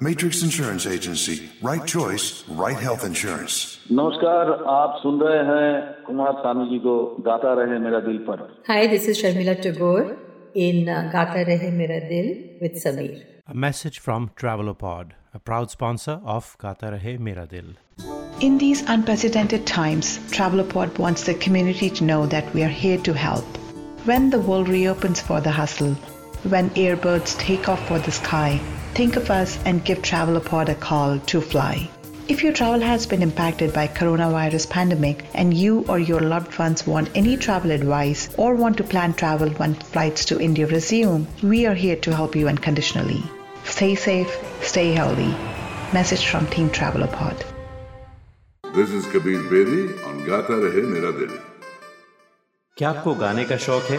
Matrix 0.00 0.42
Insurance 0.42 0.86
Agency. 0.86 1.48
Right 1.62 1.86
choice, 1.86 2.44
right 2.48 2.78
health 2.86 3.04
insurance. 3.04 3.54
नमस्कार 3.92 4.50
आप 4.72 4.98
सुन 5.02 5.20
रहे 5.22 5.38
हैं 5.50 6.04
कुमार 6.06 6.32
सानू 6.44 6.64
जी 6.70 6.78
को 6.86 6.94
गाता 7.28 7.54
रहे 7.60 7.78
मेरा 7.84 8.00
दिल 8.08 8.18
पर 8.28 8.42
Hi, 8.68 8.86
this 8.94 9.08
is 9.12 9.22
Sharmila 9.22 9.54
Tagore 9.66 10.16
in 10.54 10.88
uh, 10.88 11.10
Gata 11.12 11.44
Rahe 11.50 11.72
Mera 11.80 12.00
Dil 12.08 12.28
with 12.60 12.76
Sameer. 12.84 13.22
A 13.48 13.54
message 13.54 13.98
from 14.00 14.30
Travelopod, 14.42 15.12
a 15.32 15.38
proud 15.38 15.70
sponsor 15.70 16.20
of 16.24 16.56
Gata 16.58 16.92
Rahe 16.96 17.18
Mera 17.18 17.46
Dil. 17.46 17.74
In 18.40 18.58
these 18.58 18.82
unprecedented 18.94 19.66
times, 19.66 20.18
Travelopod 20.30 20.98
wants 20.98 21.24
the 21.24 21.34
community 21.34 21.88
to 21.90 22.04
know 22.04 22.26
that 22.26 22.52
we 22.52 22.62
are 22.62 22.74
here 22.84 22.98
to 22.98 23.14
help. 23.14 23.44
When 24.04 24.28
the 24.30 24.40
world 24.40 24.68
reopens 24.68 25.20
for 25.20 25.40
the 25.40 25.50
hustle, 25.50 25.94
when 26.54 26.68
airbirds 26.70 27.38
take 27.38 27.68
off 27.68 27.86
for 27.88 27.98
the 27.98 28.12
sky, 28.12 28.60
think 28.94 29.16
of 29.16 29.30
us 29.30 29.58
and 29.64 29.84
give 29.84 30.02
Travelopod 30.02 30.68
a 30.68 30.74
call 30.74 31.18
to 31.20 31.40
fly. 31.40 31.88
If 32.28 32.42
your 32.42 32.52
travel 32.52 32.80
has 32.80 33.06
been 33.06 33.22
impacted 33.22 33.72
by 33.72 33.86
coronavirus 33.86 34.68
pandemic 34.68 35.24
and 35.32 35.54
you 35.54 35.84
or 35.88 35.98
your 35.98 36.20
loved 36.20 36.58
ones 36.58 36.84
want 36.84 37.10
any 37.14 37.36
travel 37.36 37.70
advice 37.70 38.28
or 38.36 38.54
want 38.56 38.76
to 38.78 38.84
plan 38.84 39.14
travel 39.14 39.50
when 39.50 39.74
flights 39.74 40.24
to 40.26 40.40
India 40.40 40.66
resume, 40.66 41.26
we 41.42 41.66
are 41.66 41.74
here 41.74 41.96
to 41.96 42.14
help 42.14 42.34
you 42.34 42.48
unconditionally. 42.48 43.22
Stay 43.64 43.94
safe, 43.94 44.38
stay 44.60 44.92
healthy. 44.92 45.32
Message 45.92 46.26
from 46.26 46.48
Team 46.48 46.68
Travelopod. 46.70 47.44
This 48.74 48.90
is 48.90 49.06
Kabir 49.06 49.42
Bedi 49.44 50.04
on 50.06 50.24
Gata 50.26 50.52
Rahe 50.64 50.82
Mera 50.94 51.12
Dil. 51.12 51.30
क्या 52.76 52.88
आपको 52.90 53.14
गाने 53.14 53.44
का 53.50 53.56
शौक 53.56 53.84
है 53.90 53.98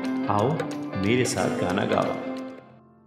आओ 0.31 0.51
मेरे 1.05 1.23
साथ 1.25 1.49
गाना 1.61 1.83
गाओ। 1.85 2.11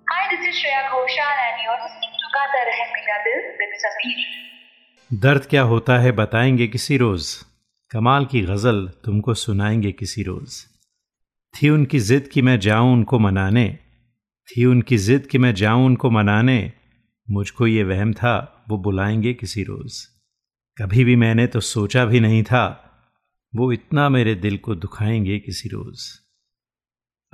Hi, 0.07 0.23
this 0.31 0.43
is 0.49 0.57
Shreya 0.57 0.81
Ghoshal 0.89 1.37
and 1.43 1.61
you're 1.65 1.77
listening 1.83 2.17
to 2.23 2.27
Gata 2.33 2.63
Rahe 2.69 2.87
Mera 2.95 3.17
Dil 3.27 3.45
with 3.61 3.77
Sameer. 3.85 5.21
दर्द 5.21 5.47
क्या 5.47 5.63
होता 5.63 5.99
है 5.99 6.13
बताएँगे 6.13 6.67
किसी 6.67 6.97
रोज। 6.97 7.35
कमाल 7.91 8.25
की 8.25 8.41
गज़ल 8.41 8.89
तुमको 9.05 9.35
सुनाएँगे 9.35 9.93
किसी 9.93 10.23
रोज। 10.23 10.57
थी 11.55 11.69
उनकी 11.69 11.99
जिद 11.99 12.29
कि 12.33 12.43
मैं 12.43 12.59
जाऊँ 12.61 12.93
उनको 12.93 13.19
मनाने। 13.19 13.79
थी 14.49 14.65
उनकी 14.65 14.99
जिद 14.99 15.27
कि 15.27 15.39
मैं 15.39 15.55
जाऊँ 15.55 15.87
उनको 15.87 16.11
मनाने। 16.11 16.73
मुझको 17.31 17.67
ये 17.67 17.83
वहम 17.83 18.13
था 18.13 18.65
वो 18.69 18.79
बुलाएँगे 18.79 19.35
किसी 19.35 19.63
रोज। 19.63 20.03
कभी 20.79 21.05
भी 21.05 21.17
मैंने 21.17 21.47
तो 21.47 21.61
सोचा 21.61 22.05
भी 22.05 22.21
नहीं 22.21 22.43
था 22.43 22.67
वो 23.57 23.73
इतना 23.73 24.09
मेरे 24.09 24.35
दिल 24.35 24.57
को 24.57 24.75
दुखाएँगे 24.75 25.39
किसी 25.39 25.69
रोज। 25.69 26.24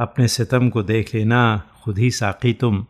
अपने 0.00 0.28
सितम 0.28 0.68
को 0.68 0.82
देख 0.82 1.14
लेना, 1.14 1.62
खुद 1.84 1.98
ही 1.98 2.10
साकी 2.10 2.52
तुम। 2.52 2.86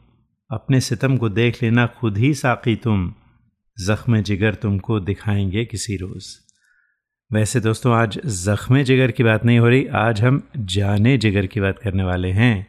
अपने 0.51 0.81
सितम 0.81 1.17
को 1.17 1.29
देख 1.29 1.63
लेना, 1.63 1.87
खुद 1.87 2.19
ही 2.19 2.35
साकी 2.35 2.77
तुम। 2.77 3.15
ज़ख्म 3.81 4.23
जिगर 4.23 4.55
तुमको 4.55 5.01
दिखाएँगे 5.01 5.65
किसी 5.65 5.97
रोज़। 5.97 6.39
वैसे 7.33 7.61
दोस्तों, 7.61 7.95
आज 7.95 8.21
ज़ख्म 8.27 8.83
जिगर 8.83 9.11
की 9.11 9.23
बात 9.23 9.45
नहीं 9.45 9.59
हो 9.59 9.69
रही, 9.69 9.87
आज 9.87 10.23
हम 10.23 10.49
जाने 10.57 11.19
जिगर 11.19 11.47
की 11.47 11.61
बात 11.61 11.79
करने 11.79 12.03
वाले 12.03 12.31
हैं। 12.31 12.67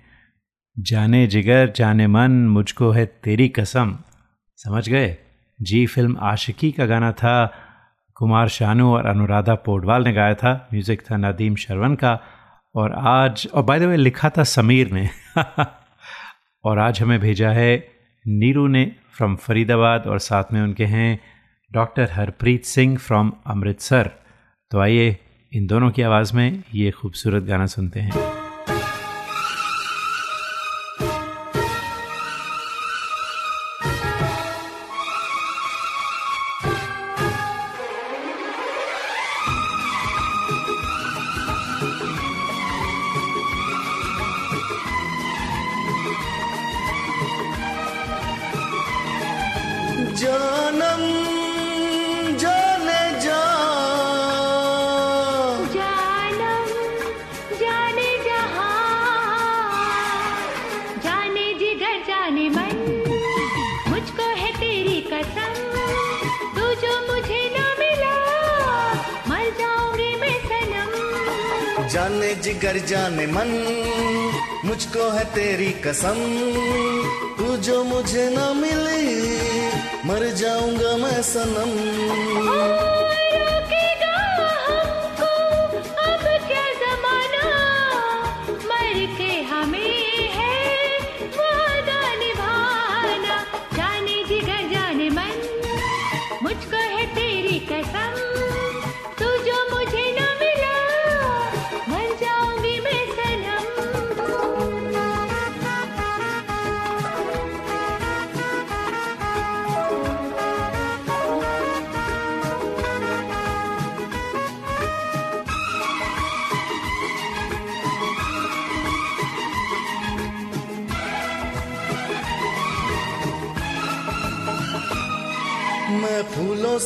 जाने 0.80 1.28
जिगर, 1.28 1.74
जाने 1.76 2.08
मन, 2.08 2.32
मुझको 2.32 2.92
है 2.92 3.06
तेरी 3.06 3.48
कसम। 3.48 4.00
समझ 4.58 4.90
गए? 4.90 5.18
जी, 5.62 5.86
फ़िल्म 5.86 6.18
आशिकी 6.20 6.72
का 6.72 6.86
गाना 6.86 7.12
था। 7.12 7.54
कुमार 8.16 8.48
शानू 8.48 8.94
और 8.94 9.06
अनुराधा 9.06 9.56
पोडवाल 9.56 10.04
ने 10.04 10.14
गाया 10.14 10.34
था। 10.34 10.68
म्यूज़िक 10.74 11.02
था 11.12 11.18
नदीम 11.18 11.56
शरवन 11.56 11.96
का। 11.96 12.20
और 12.76 12.94
आज, 12.94 13.48
और 13.54 13.64
बाय 13.64 13.80
द 13.80 13.84
वे 13.84 13.98
लिखा 13.98 14.30
था 14.30 14.44
समीर 14.44 14.92
ने। 14.92 15.10
और 16.64 16.80
आज 16.80 17.02
हमें 17.02 17.20
भेजा 17.20 17.50
है 17.50 17.92
नीरू 18.28 18.68
ने 18.68 18.92
फ्रॉम 19.12 19.36
फरीदाबाद 19.36 20.08
और 20.08 20.20
साथ 20.20 20.44
में 20.54 20.62
उनके 20.62 20.86
हैं 20.86 21.20
डॉक्टर 21.74 22.10
हरप्रीत 22.12 22.66
सिंह 22.66 22.98
फ्रॉम 22.98 23.34
अमृतसर। 23.46 24.10
तो 24.72 24.80
आइए, 24.80 25.18
इन 25.54 25.68
दोनों 25.68 25.92
की 25.92 26.02
आवाज़ 26.02 26.36
में 26.36 26.64
ये 26.74 26.92
खूबसूरत 26.92 27.44
गाना 27.44 27.66
सुनते 27.66 28.00
हैं। 28.00 28.31
जिगर 72.42 72.78
जाने 72.80 73.26
मन, 73.28 73.50
मुझको 74.66 75.10
है 75.10 75.24
तेरी 75.26 75.72
कसम। 75.86 76.20
तू 77.38 77.58
जो 77.58 77.84
मुझे 77.84 78.30
न 78.30 78.40
मिली, 78.58 79.04
मर 80.08 80.26
जाऊँगा 80.34 80.98
मैं 80.98 81.22
सनम। 81.22 83.01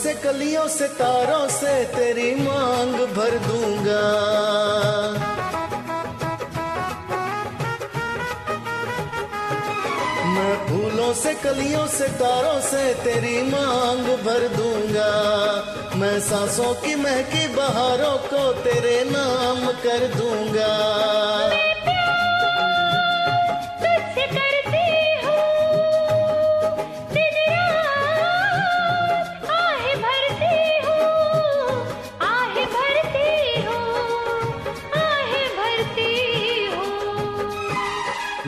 से 0.05 0.13
कलियों 0.13 0.67
से, 0.67 0.87
तारों 0.87 1.47
से 1.47 1.85
तेरी 1.85 2.35
मांग 2.35 2.93
भर 2.93 3.37
दूँगा। 3.37 4.01
मैं 10.27 10.55
फूलों 10.67 11.13
से, 11.13 11.33
कलियों 11.33 11.87
से, 11.87 12.07
तारों 12.07 12.61
से 12.61 12.93
तेरी 12.93 13.41
मांग 13.41 14.05
भर 14.25 14.47
दूँगा। 14.47 15.11
मैं 15.95 16.19
सांसों 16.19 16.73
की 16.73 16.95
महकी, 16.95 17.47
बहारों 17.47 18.17
को 18.17 18.53
तेरे 18.53 19.03
नाम 19.09 19.67
कर 19.71 20.07
दूँगा। 20.07 21.74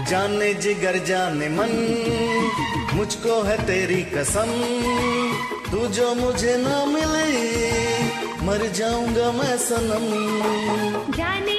जाने 0.06 0.54
जिगर 0.54 0.98
जाने 1.06 1.48
मन, 1.50 1.72
मुझको 2.94 3.42
है 3.42 3.58
तेरी 3.66 4.02
कसम। 4.14 4.52
तू 5.72 5.88
जो 5.88 6.14
मुझे 6.16 6.56
ना 6.58 6.86
मिले, 6.86 7.26
मर 8.46 8.68
जाऊँगा 8.68 9.32
मैं 9.32 9.58
सनम। 9.58 10.06
जाने 11.14 11.57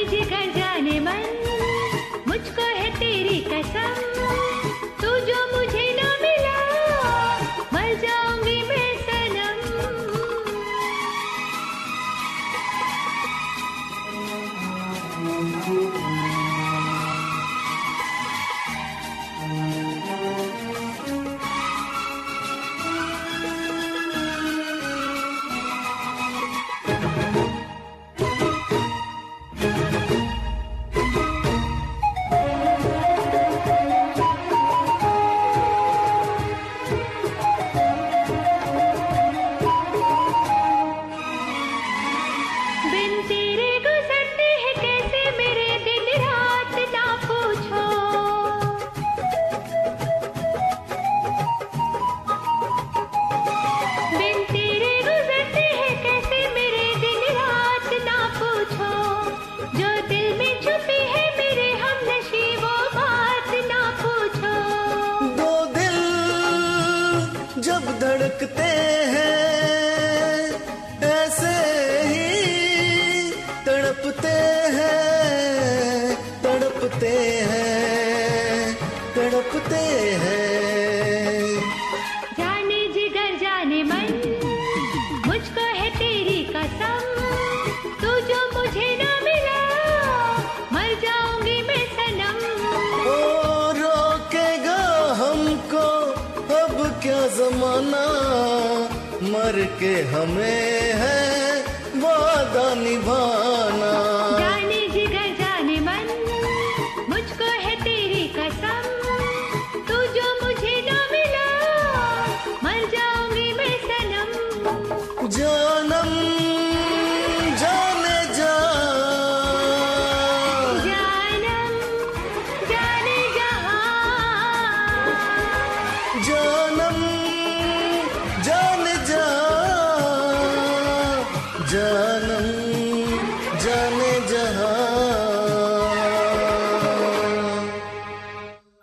के 99.81 99.95
हमें 100.13 100.93
है 101.01 101.63
वादा 102.03 102.67
निभाना 102.83 103.38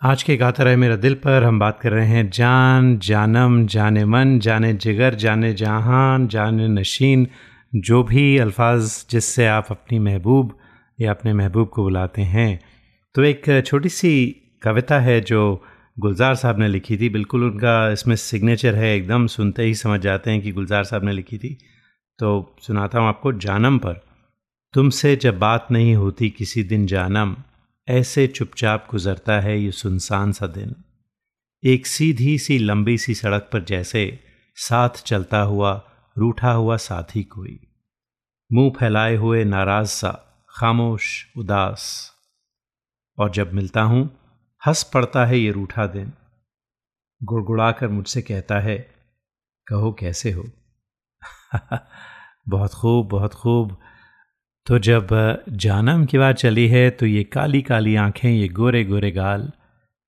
आज 0.06 0.22
के 0.22 0.36
गाता 0.36 0.64
रहे 0.64 0.76
मेरा 0.76 0.96
दिल 0.96 1.14
पर, 1.14 1.44
हम 1.44 1.58
बात 1.58 1.80
कर 1.80 1.92
रहे 1.92 2.06
हैं 2.06 2.30
जान, 2.30 2.98
जानम, 2.98 3.66
जाने 3.66 4.04
मन, 4.04 4.38
जाने 4.38 4.72
जिगर, 4.72 5.14
जाने 5.14 5.52
जहान, 5.52 6.28
जाने 6.28 6.68
नशीन, 6.68 7.26
जो 7.74 8.02
भी 8.02 8.38
अल्फाज 8.38 9.06
जिससे 9.10 9.46
आप 9.46 9.66
अपनी 9.70 9.98
महबूब 9.98 10.58
या 11.00 11.10
अपने 11.10 11.32
महबूब 11.32 11.68
को 11.68 11.82
बुलाते 11.82 12.22
हैं। 12.22 12.60
तो 13.14 13.24
एक 13.24 13.62
छोटी 13.66 13.88
सी 13.88 14.36
कविता 14.62 15.00
है 15.00 15.20
जो 15.20 15.64
गुलजार 16.00 16.34
साहब 16.34 16.58
ने 16.58 16.68
लिखी 16.68 16.96
थी। 16.96 17.08
बिल्कुल 17.08 17.44
उनका 17.44 17.90
इसमें 17.92 18.16
सिग्नेचर 18.16 18.74
है, 18.74 18.96
एकदम 18.96 19.26
सुनते 19.26 19.62
ही 19.62 19.74
समझ 19.74 20.00
जाते 20.00 20.30
हैं 20.30 20.40
कि 20.42 20.52
गुलजार 20.52 20.84
साहब 20.84 21.04
ने 21.04 21.12
लिखी 21.12 21.38
थी। 21.38 21.58
तो 22.18 22.56
सुनाता 22.60 22.98
हूँ 22.98 23.08
आपको, 23.08 23.32
जानम 23.32 23.78
पर। 23.78 24.00
तुमसे 24.72 25.16
जब 25.16 25.38
बात 25.38 25.66
नहीं 25.70 25.94
होती 25.94 26.30
किसी 26.30 26.62
दिन 26.62 26.86
जानम 26.86 27.36
ऐसे 27.88 28.26
चुपचाप 28.26 28.88
गुजरता 28.90 29.40
है 29.40 29.60
ये 29.60 29.72
सुनसान 29.72 30.32
सा 30.32 30.46
दिन। 30.46 30.84
एक 31.64 31.86
सीधी 31.86 32.38
सी 32.38 32.58
लंबी 32.58 32.98
सी 32.98 33.14
सड़क 33.14 33.50
पर 33.52 33.64
जैसे 33.64 34.20
साथ 34.56 34.90
चलता 34.90 35.40
हुआ, 35.40 35.90
रूठा 36.18 36.52
हुआ 36.52 36.76
साथी 36.76 37.22
कोई। 37.22 37.60
मुँह 38.52 38.72
फैलाए 38.80 39.16
हुए 39.16 39.44
नाराज़ 39.44 39.88
सा, 39.88 40.10
खामोश, 40.50 41.32
उदास। 41.36 42.12
और 43.18 43.30
जब 43.30 43.52
मिलता 43.52 43.82
हूँ, 43.82 44.18
हंस 44.66 44.82
पड़ता 44.82 45.26
है 45.26 45.38
ये 45.38 45.50
रूठा 45.50 45.86
दिन। 45.86 46.12
गुड़गुड़ाकर 47.22 47.88
मुझसे 47.88 48.22
कहता 48.22 48.60
है, 48.60 48.90
कहो 49.66 49.92
कैसे 49.92 50.30
हो? 50.32 50.44
बहुत 52.48 52.74
खूब 52.74 53.08
बहुत 53.08 53.34
खूब। 53.34 53.80
तो 54.66 54.78
जब 54.78 55.08
जानम 55.50 56.04
की 56.04 56.18
बात 56.18 56.36
चली 56.36 56.66
है 56.68 56.88
तो 56.90 57.06
ये 57.06 57.22
काली 57.24 57.60
काली 57.62 57.94
आँखें, 57.96 58.30
ये 58.30 58.48
गोरे 58.48 58.82
गोरे 58.84 59.10
गाल, 59.10 59.50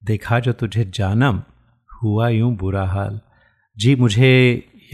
देखा 0.03 0.39
जो 0.41 0.53
तुझे 0.53 0.85
जानम, 0.95 1.43
हुआ 1.91 2.29
यूँ 2.29 2.55
बुरा 2.57 2.85
हाल। 2.85 3.21
जी, 3.77 3.95
मुझे 3.97 4.31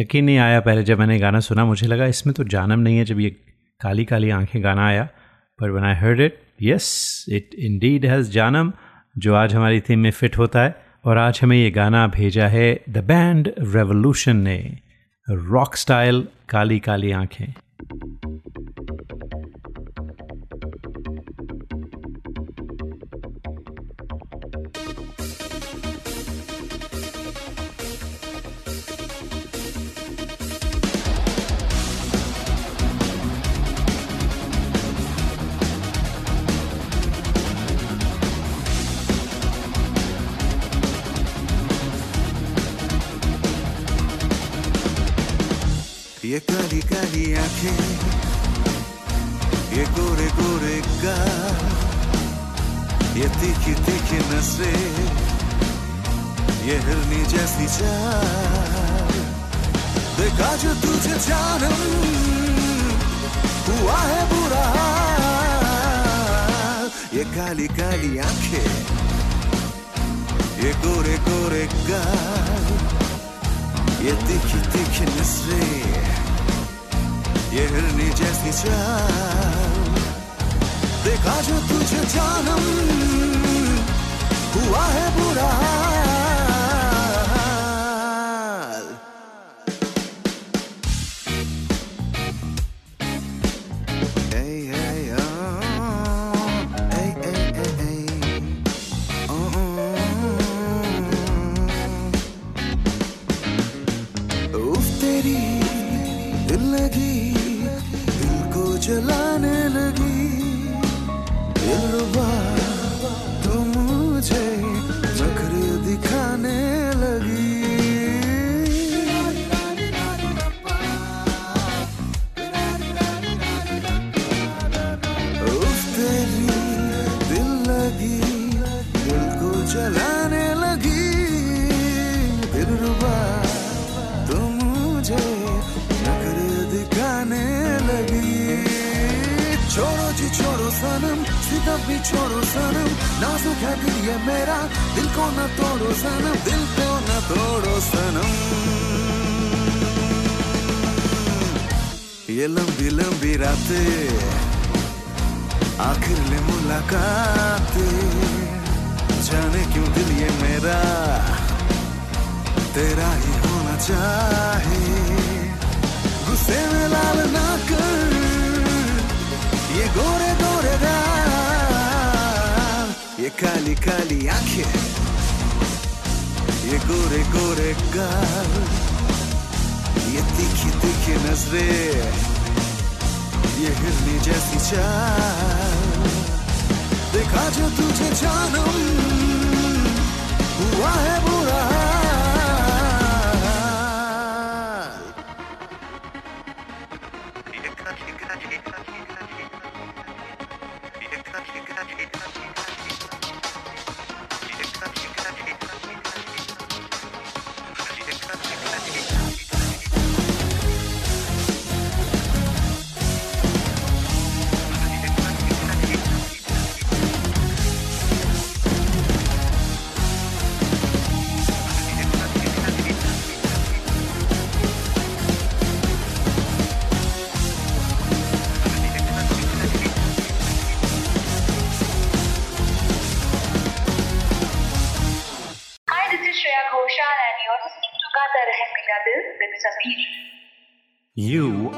यकीन 0.00 0.24
नहीं 0.24 0.38
आया 0.38 0.60
पहले 0.60 0.82
जब 0.82 0.98
मैंने 0.98 1.18
गाना 1.18 1.40
सुना, 1.40 1.64
मुझे 1.64 1.86
लगा 1.86 2.06
इसमें 2.06 2.34
तो 2.34 2.44
जानम 2.44 2.80
नहीं 2.80 2.98
है 2.98 3.04
जब 3.04 3.20
ये 3.20 3.30
काली 3.80 4.04
काली 4.04 4.30
आँखें 4.30 4.62
गाना 4.64 4.86
आया। 4.86 5.08
पर 5.58 5.70
when 5.70 5.84
I 5.84 5.94
heard 5.94 6.20
it 6.20 6.38
yes 6.62 7.26
it 7.28 7.54
indeed 7.54 8.06
has 8.06 8.30
जानम, 8.30 8.72
जो 9.18 9.34
आज 9.34 9.54
हमारी 9.54 9.80
थीम 9.80 9.98
में 9.98 10.10
फिट 10.10 10.38
होता 10.38 10.64
है, 10.64 10.74
और 11.04 11.18
आज 11.18 11.40
हमें 11.42 11.56
ये 11.56 11.70
गाना 11.70 12.06
भेजा 12.06 12.48
है 12.48 12.72
द 12.90 13.04
बैंड 13.04 13.52
रेवोल्यूशन 13.58 14.36
ने। 14.36 14.58
रॉक 15.28 15.76
स्टाइल 15.76 16.26
काली 16.48 16.78
काली 16.78 17.12
आँखें। 17.12 17.54
ये 46.34 46.40
काली 46.50 46.80
काली 46.90 47.24
आँखें, 47.38 47.82
ये 49.70 49.84
गोरे 49.94 50.26
गोरे 50.34 50.78
गाल, 51.02 51.60
ये 53.18 53.28
तीखी 53.38 53.74
तीखी 53.86 54.18
नज़रें, 54.30 54.82
ये 56.66 56.78
हिरनी 56.86 57.20
जैसी 57.30 57.66
चाल 57.76 59.12
देखा 60.18 60.50
जो 60.62 60.74
तुझे 60.82 61.14
जानम, 61.26 61.78
हुआ 63.68 63.98
है 64.10 64.22
बुरा। 64.32 64.66
ये 67.14 67.24
काली 67.30 67.68
काली 67.78 68.18
आँखें, 68.26 68.72
ये 70.64 70.72
गोरे 70.82 71.16
गोरे 71.30 71.64
गाल, 71.90 72.66
ये 74.06 74.12
तीखी 74.26 74.60
तीखी 74.74 75.06
नज़रें 75.14 76.03
ये 77.54 77.64
हिरनी 77.70 78.08
जैसी 78.18 78.52
देखा 81.04 81.34
जो 81.48 81.58
तुझे 81.68 82.02
जानम 82.14 82.64
हुआ 84.54 84.84
है 84.96 85.06
बुरा 85.18 85.83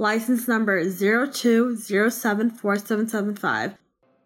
License 0.00 0.46
number 0.46 0.84
02074775. 0.84 3.74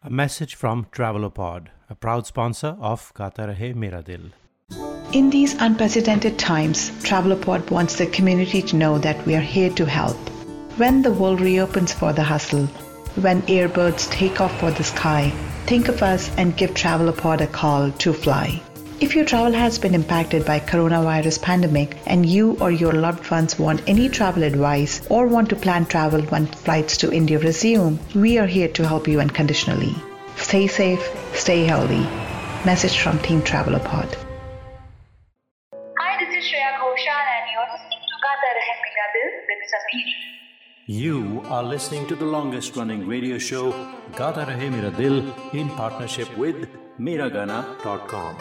A 0.03 0.11
message 0.11 0.55
from 0.55 0.85
Travelopod, 0.93 1.69
a 1.89 1.95
proud 1.95 2.27
sponsor 2.27 2.77
of 2.79 3.11
Gata 3.15 3.45
Rahe 3.45 3.75
Mera 3.75 4.03
Dil. 4.03 4.33
In 5.15 5.31
these 5.31 5.55
unprecedented 5.55 6.39
times, 6.39 6.91
Travelopod 7.03 7.71
wants 7.71 7.97
the 7.97 8.07
community 8.07 8.61
to 8.61 8.77
know 8.77 8.99
that 8.99 9.25
we 9.25 9.35
are 9.35 9.41
here 9.41 9.71
to 9.71 9.87
help. 9.87 10.19
When 10.77 11.01
the 11.01 11.13
world 11.13 11.41
reopens 11.41 11.95
for 11.95 12.13
the 12.13 12.23
hustle, 12.23 12.67
when 13.17 13.41
airbirds 13.43 14.11
take 14.11 14.43
off 14.43 14.61
for 14.61 14.73
the 14.73 14.85
sky, 14.85 15.33
think 15.65 15.89
of 15.89 16.03
us 16.03 16.31
and 16.37 16.55
give 16.55 16.75
Travelopod 16.75 17.41
a 17.41 17.47
call 17.47 17.91
to 17.93 18.13
fly. 18.13 18.61
If 19.03 19.17
your 19.17 19.25
travel 19.25 19.53
has 19.53 19.81
been 19.81 19.97
impacted 19.97 20.45
by 20.47 20.61
coronavirus 20.61 21.43
pandemic 21.43 21.97
and 22.07 22.25
you 22.25 22.57
or 22.61 22.71
your 22.71 22.93
loved 22.93 23.29
ones 23.33 23.59
want 23.59 23.83
any 23.89 24.09
travel 24.09 24.45
advice 24.45 25.05
or 25.11 25.27
want 25.27 25.49
to 25.49 25.57
plan 25.57 25.87
travel 25.87 26.23
when 26.35 26.47
flights 26.47 26.99
to 26.99 27.13
India 27.13 27.41
resume, 27.41 27.99
we 28.15 28.39
are 28.39 28.47
here 28.47 28.69
to 28.69 28.87
help 28.87 29.09
you 29.09 29.19
unconditionally. 29.19 29.93
Stay 30.37 30.69
safe, 30.69 31.03
stay 31.35 31.65
healthy. 31.65 32.05
Message 32.65 33.01
from 33.01 33.19
Team 33.19 33.43
Travelopod. 33.43 34.15
Hi, 35.99 36.25
this 36.25 36.39
is 36.39 36.45
Shreya 36.49 36.79
Ghoshal 36.79 37.27
and 37.35 37.51
you're 37.51 37.71
listening 37.75 38.03
to 38.07 38.17
Gata 38.23 38.51
Rahe 38.61 38.77
Mera 38.85 39.09
Dil 39.17 39.31
with 39.49 39.63
Sameer. 39.73 40.11
You 40.87 41.43
are 41.49 41.65
listening 41.65 42.07
to 42.07 42.15
the 42.15 42.25
longest 42.37 42.77
running 42.77 43.09
radio 43.09 43.39
show 43.39 43.73
Gata 44.15 44.47
Rahe 44.47 44.71
Mera 44.71 44.93
Dil 44.93 45.35
in 45.53 45.69
partnership 45.71 46.39
with 46.39 46.69
Miragana.com. 47.01 48.37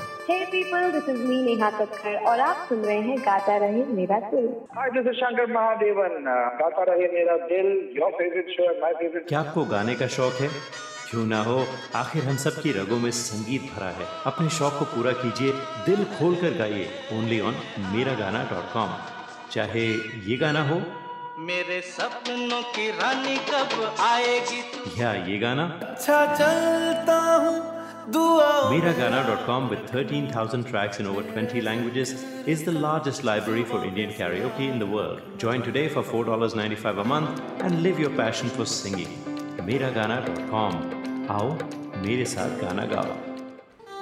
This 0.92 1.04
is 1.04 1.20
me 1.20 1.36
Neha 1.36 1.72
Kakkar 1.72 2.16
और 2.28 2.40
आप 2.40 2.66
सुन 2.70 2.80
रहे 2.80 3.02
हैं 3.02 3.20
गाता 3.20 3.58
रहे 3.58 3.84
मेरा 3.84 4.20
दिल। 4.20 4.50
Hi, 4.78 4.88
this 4.90 5.06
is 5.06 5.20
Shankar 5.20 5.46
Mahadevan. 5.48 6.18
Uh, 6.18 6.52
गाता 6.62 6.84
रहे 6.84 7.08
मेरा 7.08 7.38
दिल, 7.38 7.94
your 8.00 8.12
favorite 8.12 8.50
show, 8.58 8.84
my 8.84 9.02
favorite. 9.02 9.28
क्या 9.30 9.40
आपको 9.40 9.66
गाने 9.66 9.96
का 9.96 10.08
शौक 10.08 10.34
है? 10.34 10.50
क्यों 11.12 11.26
ना 11.26 11.44
हो 11.44 11.66
आखिर 11.96 12.24
हम 12.24 12.36
सब 12.36 12.62
की 12.62 12.72
रगों 12.72 13.00
में 13.00 13.12
संगीत 13.12 13.62
भरा 13.62 13.90
है। 13.90 14.06
अपने 14.26 14.50
शौक 14.50 14.74
को 14.74 14.86
पूरा 14.86 15.12
कीजिए 15.12 15.52
दिल 15.86 16.04
खोल 16.04 16.36
कर 16.36 16.58
गाइए। 16.58 16.90
ओनली 17.14 17.40
ऑन 17.40 17.56
मेरा 17.80 18.14
गाना 18.14 18.44
डॉट 18.44 18.74
कॉम। 18.74 18.90
चाहे 19.52 19.86
ये 20.32 20.38
गाना 20.38 20.64
हो। 20.64 20.82
मेरे 21.40 21.82
सपनों 21.82 22.62
की 22.62 22.90
रानी 22.90 23.38
कब 23.38 23.96
आएगी? 24.00 25.02
या 25.02 25.14
ये 25.14 25.40
गाना। 25.40 25.80
अच्छा 25.84 26.26
चलता 26.26 27.16
हूँ। 27.16 27.81
Miragana.com 28.69 29.69
with 29.71 29.81
13,000 29.91 30.65
tracks 30.65 31.01
in 31.01 31.07
over 31.07 31.23
20 31.23 31.61
languages 31.61 32.25
is 32.47 32.65
the 32.65 32.73
largest 32.73 33.25
library 33.25 33.65
for 33.65 33.85
Indian 33.85 34.11
karaoke 34.11 34.69
in 34.71 34.79
the 34.79 34.87
world. 34.87 35.21
Join 35.39 35.63
today 35.63 35.89
for 35.89 36.03
$4.95 36.05 37.01
a 37.01 37.05
month 37.05 37.41
and 37.61 37.83
live 37.83 37.99
your 37.99 38.11
passion 38.11 38.49
for 38.49 38.67
singing. 38.67 39.09
Miragana.com. 39.71 40.75
आओ 41.31 41.49
मेरे 42.03 42.25
साथ 42.33 42.61
गाना 42.63 42.85
गाओ 42.93 43.15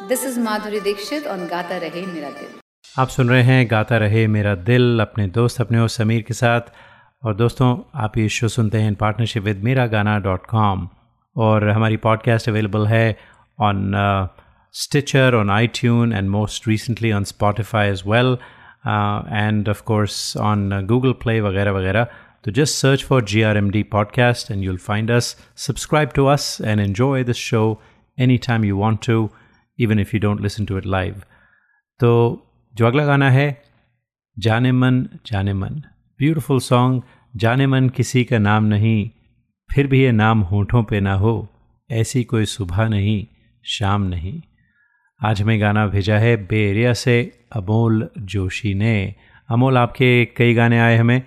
This 0.09 0.25
is 0.25 0.39
Madhuri 0.47 0.81
Dixit 0.87 1.27
on 1.35 1.47
Gata 1.49 1.81
Rahe 1.85 2.03
Mera 2.15 2.33
Dil. 2.39 2.51
आप 2.99 3.09
सुन 3.09 3.29
रहे 3.29 3.43
हैं 3.43 3.71
गाता 3.71 3.97
रहे 3.99 4.27
मेरा 4.29 4.55
दिल 4.67 5.01
अपने 5.01 5.27
दोस्त 5.37 5.61
अपने 5.61 5.79
और 5.79 5.89
समीर 5.89 6.23
के 6.23 6.35
साथ 6.35 6.73
और 7.23 7.35
दोस्तों 7.35 7.69
आप 8.05 8.19
ये 8.19 8.29
शो 8.39 8.49
सुनते 8.49 8.81
हैं 8.81 8.89
इन 8.89 8.95
पार्टनरशिप 9.01 9.43
विद 9.43 9.63
मेरा 9.65 9.87
गाना 9.95 10.19
डॉट 10.27 10.47
कॉम 10.47 10.89
और 11.37 11.69
हमारी 11.69 11.97
पॉडकास्ट 12.05 12.49
अवेलेबल 12.49 12.87
है 12.87 13.07
on 13.59 13.93
Stitcher 14.75 15.35
on 15.35 15.51
iTunes 15.75 16.13
and 16.13 16.29
most 16.29 16.69
recently 16.69 17.13
on 17.13 17.25
Spotify 17.25 17.89
as 17.89 18.03
well 18.07 18.37
and 18.87 19.69
of 19.69 19.81
course 19.87 20.37
on 20.43 20.71
Google 20.89 21.13
Play 21.23 21.41
वगैरह 21.41 21.73
वगैरह 21.73 22.07
तो 22.45 22.51
just 22.51 22.75
search 22.75 23.05
for 23.05 23.25
G 23.25 23.43
R 23.43 23.57
M 23.57 23.71
D 23.71 23.83
podcast 23.93 24.51
and 24.51 24.65
you'll 24.65 24.77
find 24.87 25.11
us 25.11 25.37
subscribe 25.67 26.11
to 26.15 26.27
us 26.27 26.57
and 26.65 26.81
enjoy 26.81 27.25
this 27.25 27.37
show 27.51 27.63
any 28.19 28.37
time 28.47 28.65
you 28.65 28.77
want 28.79 29.07
to 29.07 29.29
even 29.79 30.01
if 30.01 30.17
you 30.17 30.21
don't 30.21 30.41
listen 30.41 30.65
to 30.65 30.79
it 30.79 30.87
live 30.87 31.23
तो 32.01 32.13
जो 32.75 32.87
अगला 32.87 33.05
गाना 33.07 33.31
है 33.31 33.49
जाने 34.37 34.73
मन 34.73 35.07
जाने 35.27 35.53
मन 35.55 35.83
beautiful 36.21 36.61
song 36.61 37.03
जाने 37.35 37.67
मन 37.67 37.89
किसी 37.89 38.25
का 38.25 38.39
नाम 38.39 38.65
नहीं 38.65 39.11
फिर 39.71 39.87
भी 39.87 40.03
ये 40.03 40.11
नाम 40.13 40.41
होठों 40.51 40.83
पे 40.83 41.01
ना 41.01 41.15
हो 41.15 41.35
ऐसी 41.91 42.23
कोई 42.25 42.45
सुबह 42.47 42.89
नहीं 42.89 43.25
शाम 43.66 44.04
नहीं। 44.04 44.42
आज 45.22 45.42
हमें 45.42 45.60
गाना 45.62 45.86
भेजा 45.88 46.18
है 46.18 46.36
बे 46.48 46.60
एरिया 46.70 46.94
से 46.94 47.16
अमोल 47.52 48.08
जोशी 48.20 48.74
ने। 48.74 49.16
अमोल, 49.50 49.78
आपके 49.78 50.26
कई 50.38 50.54
गाने 50.54 50.80
आए 50.80 50.96
हमें। 50.98 51.22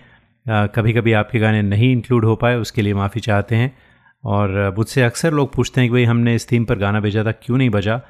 कभी 0.47 0.93
कभी 0.93 1.12
आपके 1.12 1.39
गाने 1.39 1.62
नहीं 1.62 1.91
इंक्लूड 1.93 2.24
हो 2.24 2.35
पाए, 2.37 2.57
उसके 2.57 2.83
लिए 2.83 2.95
माफ़ी 2.95 3.20
चाहते 3.20 3.57
हैं। 3.57 3.76
और 4.24 4.74
मुझसे 4.78 5.03
अक्सर 5.03 5.33
लोग 5.33 5.53
पूछते 5.55 5.80
हैं 5.80 5.91
कि 5.91 5.93
भाई, 5.93 6.05
हमने 6.05 6.35
इस 6.35 6.51
थीम 6.53 6.64
पर 6.64 6.78
गाना 6.78 7.01
भेजा 7.01 7.24
था, 7.24 7.33
क्यों 7.33 7.59
नहीं 7.59 7.70
बजा? 7.70 8.01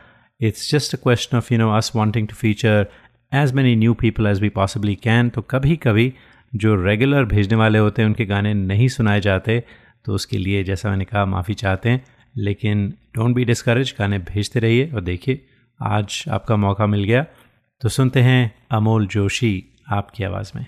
It's 0.41 0.71
just 0.73 0.95
a 0.95 0.99
question 1.03 1.37
of 1.37 1.53
you 1.53 1.59
know 1.59 1.71
us 1.73 1.93
wanting 1.97 2.29
to 2.29 2.35
feature 2.35 2.87
as 3.35 3.53
many 3.55 3.75
new 3.77 3.95
people 3.95 4.27
as 4.27 4.41
we 4.41 4.49
possibly 4.49 4.95
can 4.95 5.29
तो 5.31 5.43
कभी 5.43 5.77
कभी 5.77 6.13
जो 6.53 6.75
रेगुलर 6.77 7.25
भेजने 7.25 7.57
वाले 7.57 7.79
होते 7.79 8.03
हैं, 8.03 8.09
उनके 8.09 8.25
गाने 8.27 8.55
नहीं 8.55 8.89
सुनाए 8.89 9.21
जाते 9.21 9.63
तो 10.05 10.15
उसके 10.15 10.39
लिए, 10.39 10.65
जैसा 10.65 10.91
मैंने 10.91 11.05
कहा, 11.05 11.25
माफ़ी 11.27 11.55
चाहते 11.55 11.89
हैं। 11.89 12.05
लेकिन 12.37 12.95
डोंट 13.15 13.35
बी 13.35 13.45
डिस्करेज 13.45 13.95
गाने 13.99 14.19
भेजते 14.19 14.61
रहिए 14.61 14.93
और 14.95 15.01
देखिए, 15.01 15.47
आज 15.81 16.25
आपका 16.31 16.57
मौका 16.57 16.87
मिल 16.87 17.05
गया। 17.05 17.27
तो 17.81 17.89
सुनते 17.89 18.21
हैं 18.21 18.55
अमोल 18.71 19.07
जोशी 19.07 19.65
आपकी 19.89 20.25
आवाज़ 20.25 20.53
में। 20.57 20.67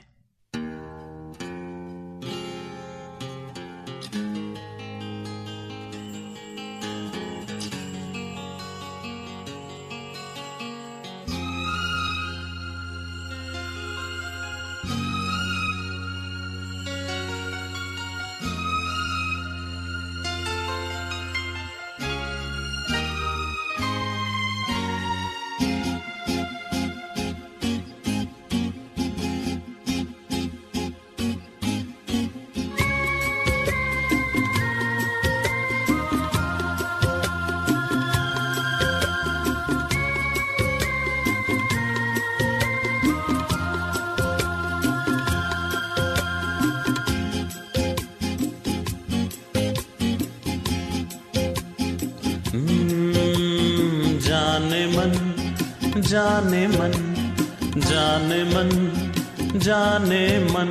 जाने 59.57 60.26
मन। 60.52 60.70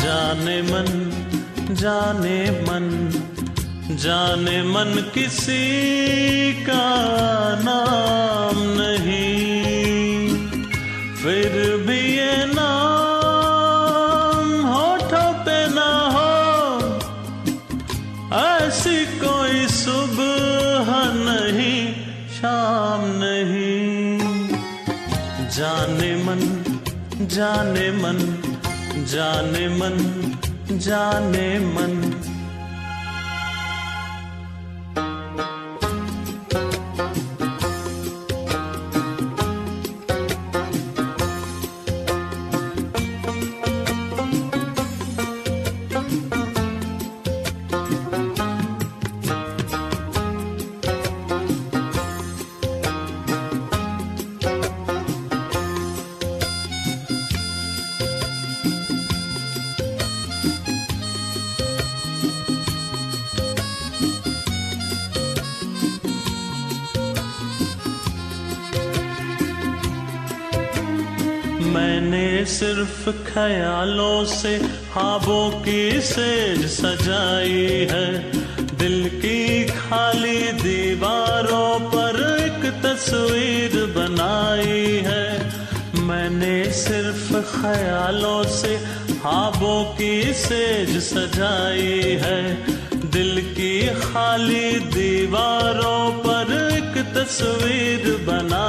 जाने 0.00 0.56
मन 0.62 0.88
जाने 1.74 2.38
मन 2.66 2.86
जाने 3.96 4.62
मन 4.62 4.90
किसी 5.14 5.62
का 6.62 6.86
नाम 7.64 8.56
नहीं। 8.78 10.28
फिर 11.16 11.52
भी 11.86 12.03
जाने 25.64 26.08
मन 26.24 26.40
जाने 27.34 27.90
मन 28.00 28.18
जाने 29.12 29.68
मन 29.78 29.96
जाने 30.86 31.46
मन। 31.74 32.13
सिर्फ़ 73.04 73.34
ख्यालों 73.34 74.24
से, 74.24 74.58
ख्वाबों 74.58 75.62
की 75.62 76.00
सेज 76.00 76.66
सजाई 76.66 77.88
है। 77.90 78.32
दिल 78.78 79.08
की 79.08 79.64
खाली 79.64 80.38
दीवारों 80.38 81.80
पर 81.80 82.40
एक 82.40 82.72
तस्वीर 82.82 83.86
बनाई 83.86 85.02
है। 85.06 85.52
मैंने 86.00 86.72
सिर्फ़ 86.72 87.32
ख्यालों 87.60 88.44
से 88.44 88.76
हाबों 89.24 89.84
की 89.84 90.32
सेज 90.32 91.02
सजाई 91.02 92.18
है। 92.22 92.54
दिल 93.10 93.40
की 93.50 93.88
खाली 93.88 94.70
दीवारों 94.72 96.10
पर 96.10 96.72
एक 96.72 97.04
तस्वीर 97.16 98.16
बनाई 98.26 98.52
है 98.52 98.63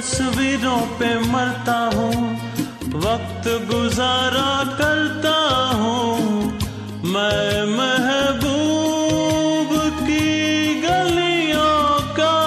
तस्वीरों 0.00 0.80
पे 0.98 1.08
मरता 1.28 1.78
हूँ, 1.94 2.20
वक्त 3.02 3.46
गुजारा 3.70 4.52
करता 4.78 5.32
हूँ। 5.80 6.14
मैं 7.04 7.64
महबूब 7.72 9.74
की 9.98 10.30
गलियों 10.84 11.82
का 12.16 12.38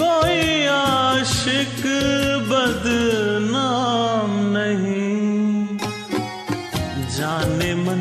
कोई 0.00 0.40
आशिक 0.68 1.84
बदनाम 2.48 4.30
नहीं। 4.56 5.76
जाने 7.18 7.70
मन 7.84 8.00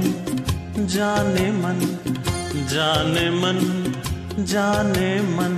जाने 0.96 1.48
मन 1.62 1.78
जाने 2.72 3.28
मन 3.42 3.60
जाने 4.46 5.12
मन। 5.38 5.54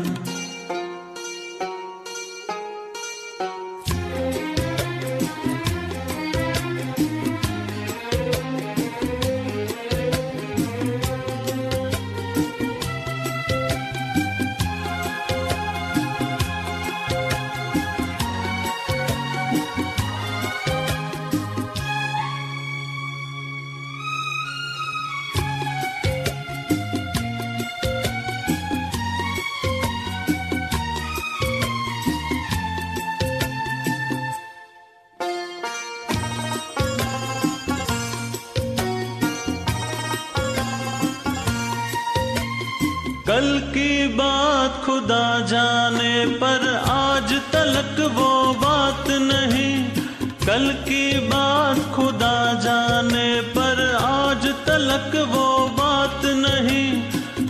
कल 50.57 50.71
की 50.83 51.29
बात 51.29 51.79
खुदा 51.95 52.37
जाने 52.61 53.29
पर 53.55 53.79
आज 53.95 54.45
तलक 54.67 55.11
वो 55.31 55.49
बात 55.71 56.21
नहीं। 56.37 56.87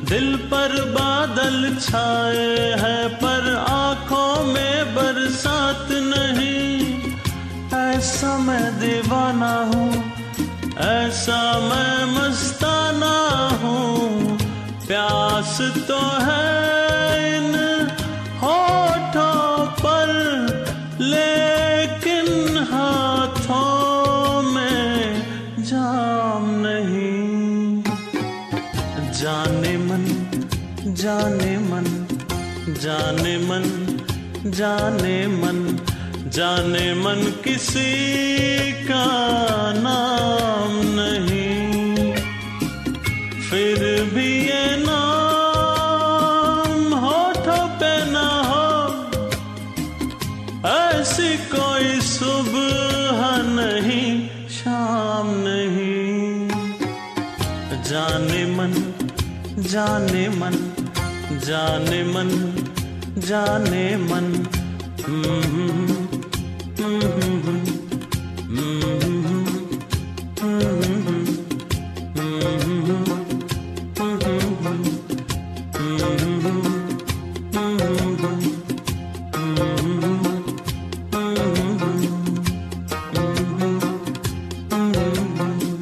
दिल 0.03 0.35
पर 0.51 0.73
बादल 0.91 1.55
छाए 1.77 2.49
हैं, 2.81 3.07
पर 3.15 3.47
आँखों 3.59 4.43
में 4.43 4.95
बरसात 4.95 5.87
नहीं। 6.07 6.83
ऐसा 7.77 8.37
मैं 8.39 8.65
दीवाना 8.79 9.53
हूँ, 9.71 9.89
ऐसा 10.87 11.39
मैं 11.61 11.95
मस्ताना 12.11 13.15
हूँ। 13.63 14.37
प्यास 14.87 15.57
तो 15.87 16.01
है 16.25 16.76
जाने 34.57 35.17
मन 35.27 35.57
जाने 36.35 36.85
मन 36.93 37.19
किसी 37.43 37.91
का 38.83 39.07
नाम 39.77 40.71
नहीं। 40.95 42.13
फिर 43.49 43.79
भी 44.13 44.29
ये 44.47 44.65
नाम 44.85 46.71
होठों 47.03 47.65
पे 47.81 47.93
ना 48.11 48.27
हो, 48.49 48.69
ऐसी 50.65 51.31
कोई 51.53 51.89
सुबह 52.09 53.19
नहीं, 53.53 54.09
शाम 54.57 55.27
नहीं। 55.47 56.49
जाने 57.89 58.41
मन 58.57 58.73
जाने 59.73 60.25
मन 60.39 60.55
जाने 61.45 62.01
मन 62.13 62.29
जाने 63.27 63.85
मन। 63.97 64.25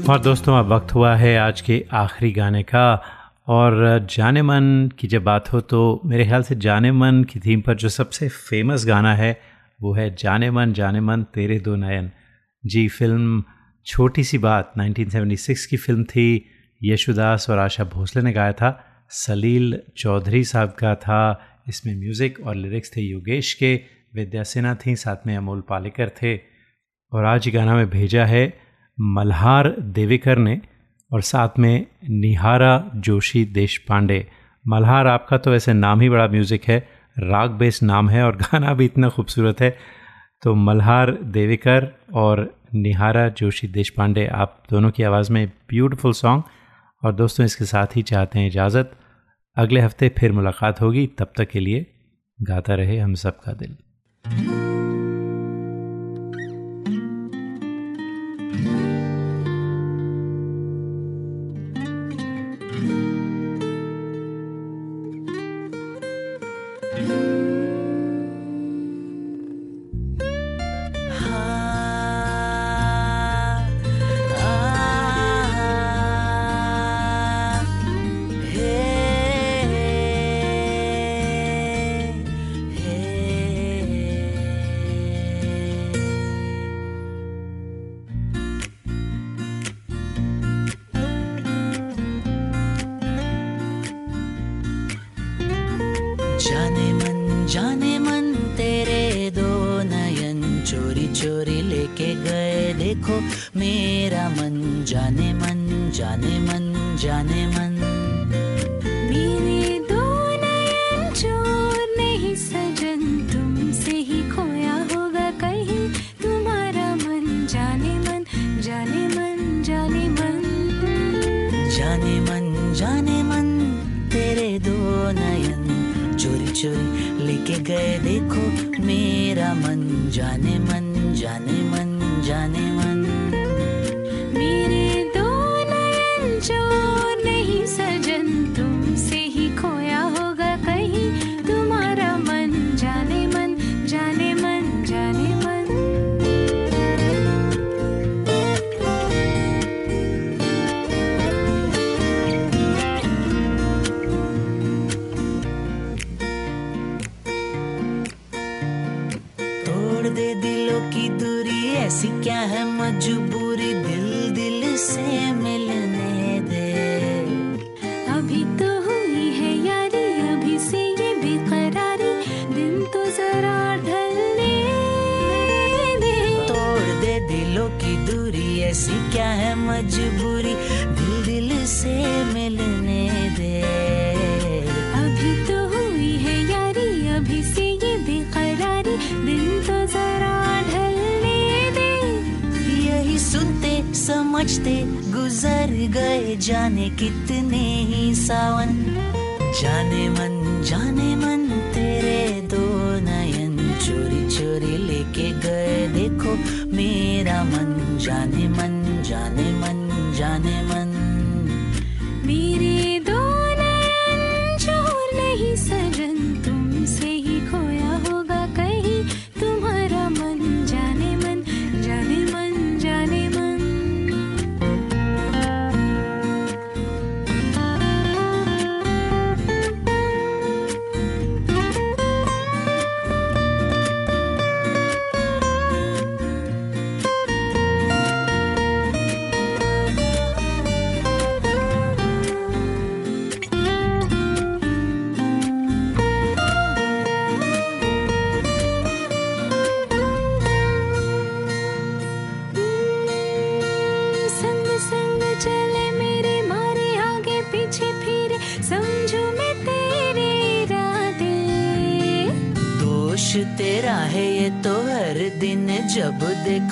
और 0.09 0.19
दोस्तों 0.19 0.57
अब 0.59 0.73
वक्त 0.73 0.93
हुआ 0.93 1.15
है 1.15 1.37
आज 1.37 1.61
के 1.61 1.85
आखिरी 1.93 2.31
गाने 2.31 2.63
का। 2.63 2.85
और 3.47 4.07
जाने 4.09 4.41
मन 4.41 4.91
की 4.99 5.07
जब 5.07 5.23
बात 5.23 5.53
हो 5.53 5.61
तो 5.61 6.01
मेरे 6.05 6.25
ख्याल 6.25 6.43
से 6.43 6.55
जाने 6.55 6.91
मन 6.91 7.23
की 7.23 7.39
थीम 7.39 7.61
पर 7.61 7.75
जो 7.75 7.89
सबसे 7.89 8.29
फ़ेमस 8.29 8.85
गाना 8.85 9.15
है, 9.15 9.41
वो 9.81 9.93
है 9.93 10.15
जाने 10.15 10.51
मन 10.51 10.73
जाने 10.73 11.01
मन, 11.01 11.23
तेरे 11.23 11.59
दो 11.59 11.75
नयन। 11.75 12.11
जी, 12.65 12.87
फ़िल्म 12.87 13.43
छोटी 13.85 14.23
सी 14.23 14.37
बात 14.37 14.73
1976 14.77 15.65
की 15.65 15.77
फ़िल्म 15.77 16.03
थी, 16.03 16.45
यशुदास 16.83 17.49
और 17.49 17.57
आशा 17.57 17.83
भोसले 17.83 18.21
ने 18.21 18.31
गाया 18.33 18.51
था। 18.51 18.85
सलील 19.09 19.81
चौधरी 19.97 20.43
साहब 20.43 20.69
का 20.69 20.95
था, 20.95 21.41
इसमें 21.67 21.99
म्यूज़िक 21.99 22.39
और 22.47 22.55
लिरिक्स 22.55 22.91
थे 22.97 23.01
योगेश 23.01 23.53
के, 23.53 23.75
विद्या 24.15 24.43
सिन्हा 24.43 24.75
थी, 24.75 24.95
साथ 24.95 25.27
में 25.27 25.37
अमोल 25.37 25.61
पालेकर 25.61 26.09
थे। 26.09 26.37
और 27.11 27.25
आज 27.25 27.49
गाना 27.49 27.75
में 27.75 27.89
भेजा 27.89 28.25
है, 28.25 28.57
मल्हार 29.01 29.75
देविकर 29.79 30.37
ने। 30.37 30.61
और 31.11 31.21
साथ 31.21 31.49
में 31.59 31.85
निहारा 32.09 32.91
जोशी 32.95 33.45
देश 33.45 33.77
पांडे 33.77 34.27
मल्हार, 34.67 35.07
आपका 35.07 35.37
तो 35.37 35.51
वैसे 35.51 35.73
नाम 35.73 36.01
ही 36.01 36.09
बड़ा 36.09 36.27
म्यूज़िक 36.27 36.63
है। 36.63 36.87
राग 37.19 37.51
बेस 37.51 37.83
नाम 37.83 38.09
है 38.09 38.23
और 38.23 38.35
गाना 38.41 38.73
भी 38.73 38.85
इतना 38.85 39.09
खूबसूरत 39.09 39.61
है। 39.61 39.77
तो 40.41 40.55
मल्हार 40.55 41.11
देविकर 41.11 41.91
और 42.13 42.59
निहारा 42.73 43.29
जोशी 43.29 43.67
देश 43.67 43.89
पांडे 43.89 44.27
आप 44.27 44.63
दोनों 44.69 44.91
की 44.91 45.03
आवाज़ 45.03 45.31
में 45.31 45.51
ब्यूटीफुल 45.69 46.13
सॉन्ग 46.13 46.43
और 47.03 47.13
दोस्तों, 47.13 47.45
इसके 47.45 47.65
साथ 47.65 47.87
ही 47.95 48.01
चाहते 48.01 48.39
हैं 48.39 48.47
इजाज़त। 48.47 48.91
अगले 49.55 49.79
हफ़्ते 49.79 50.09
फिर 50.09 50.31
मुलाकात 50.31 50.81
होगी। 50.81 51.07
तब 51.07 51.33
तक 51.37 51.49
के 51.49 51.59
लिए 51.59 51.85
गाता 52.41 52.75
रहे 52.75 52.97
हम 52.97 53.13
सबका 53.13 53.53
दिल। 53.53 53.77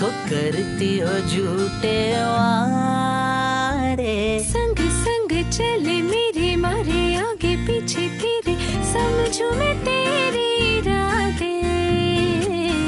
को 0.04 0.10
करती 0.30 0.88
हो 1.00 1.12
झूठे 1.32 1.98
वारे। 2.28 4.16
संग 4.44 4.80
संग 4.96 5.32
चले 5.50 6.02
मेरे 6.02 6.56
मारे 6.56 7.04
आगे 7.16 7.56
पीछे 7.68 8.08
तेरे 8.20 8.56
समझो 8.92 9.52
मैं 9.60 9.76
तेरे 9.86 10.50
राधे 10.88 11.54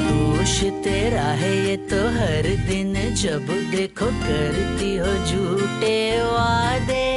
होश 0.02 0.60
तेरा 0.84 1.28
है 1.40 1.54
ये 1.66 1.76
तो 1.88 2.04
हर 2.18 2.52
दिन 2.68 2.94
जब 3.22 3.46
देखो 3.70 4.06
करती 4.20 4.96
हो 4.96 5.12
झूठे 5.26 5.96
वादे। 6.22 7.15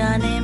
जाने 0.00 0.39